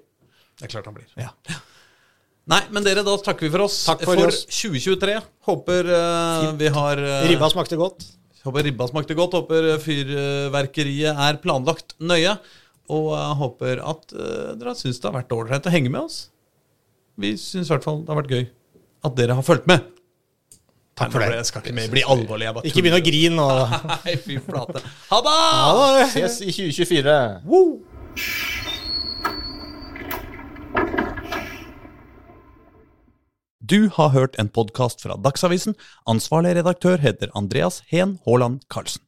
[0.55, 1.07] Det er klart han blir.
[1.19, 1.31] Ja.
[2.51, 4.43] Nei, men dere, da takker vi for oss Takk for oss.
[4.53, 5.15] 2023.
[5.47, 8.05] Håper uh, vi har uh, Ribba smakte godt.
[8.45, 9.33] Håper ribba smakte godt.
[9.39, 12.35] Håper eh, fyrverkeriet er planlagt nøye.
[12.93, 16.19] Og jeg håper at uh, dere syns det har vært ålreit å henge med oss.
[17.21, 18.45] Vi syns i hvert fall det har vært gøy
[19.05, 19.91] at dere har fulgt med.
[20.95, 21.35] Takk for det.
[21.35, 22.47] Jeg skal ikke mer bli alvorlig.
[22.47, 23.47] Jeg bare Ikke begynn å grine nå.
[23.91, 24.81] Nei, fy flate.
[25.11, 26.07] Ha det!
[26.15, 27.17] Ses i 2024.
[27.51, 27.83] Woo!
[33.65, 35.75] Du har hørt en podkast fra Dagsavisen.
[36.07, 39.04] Ansvarlig redaktør heter Andreas Heen Haaland Karlsen.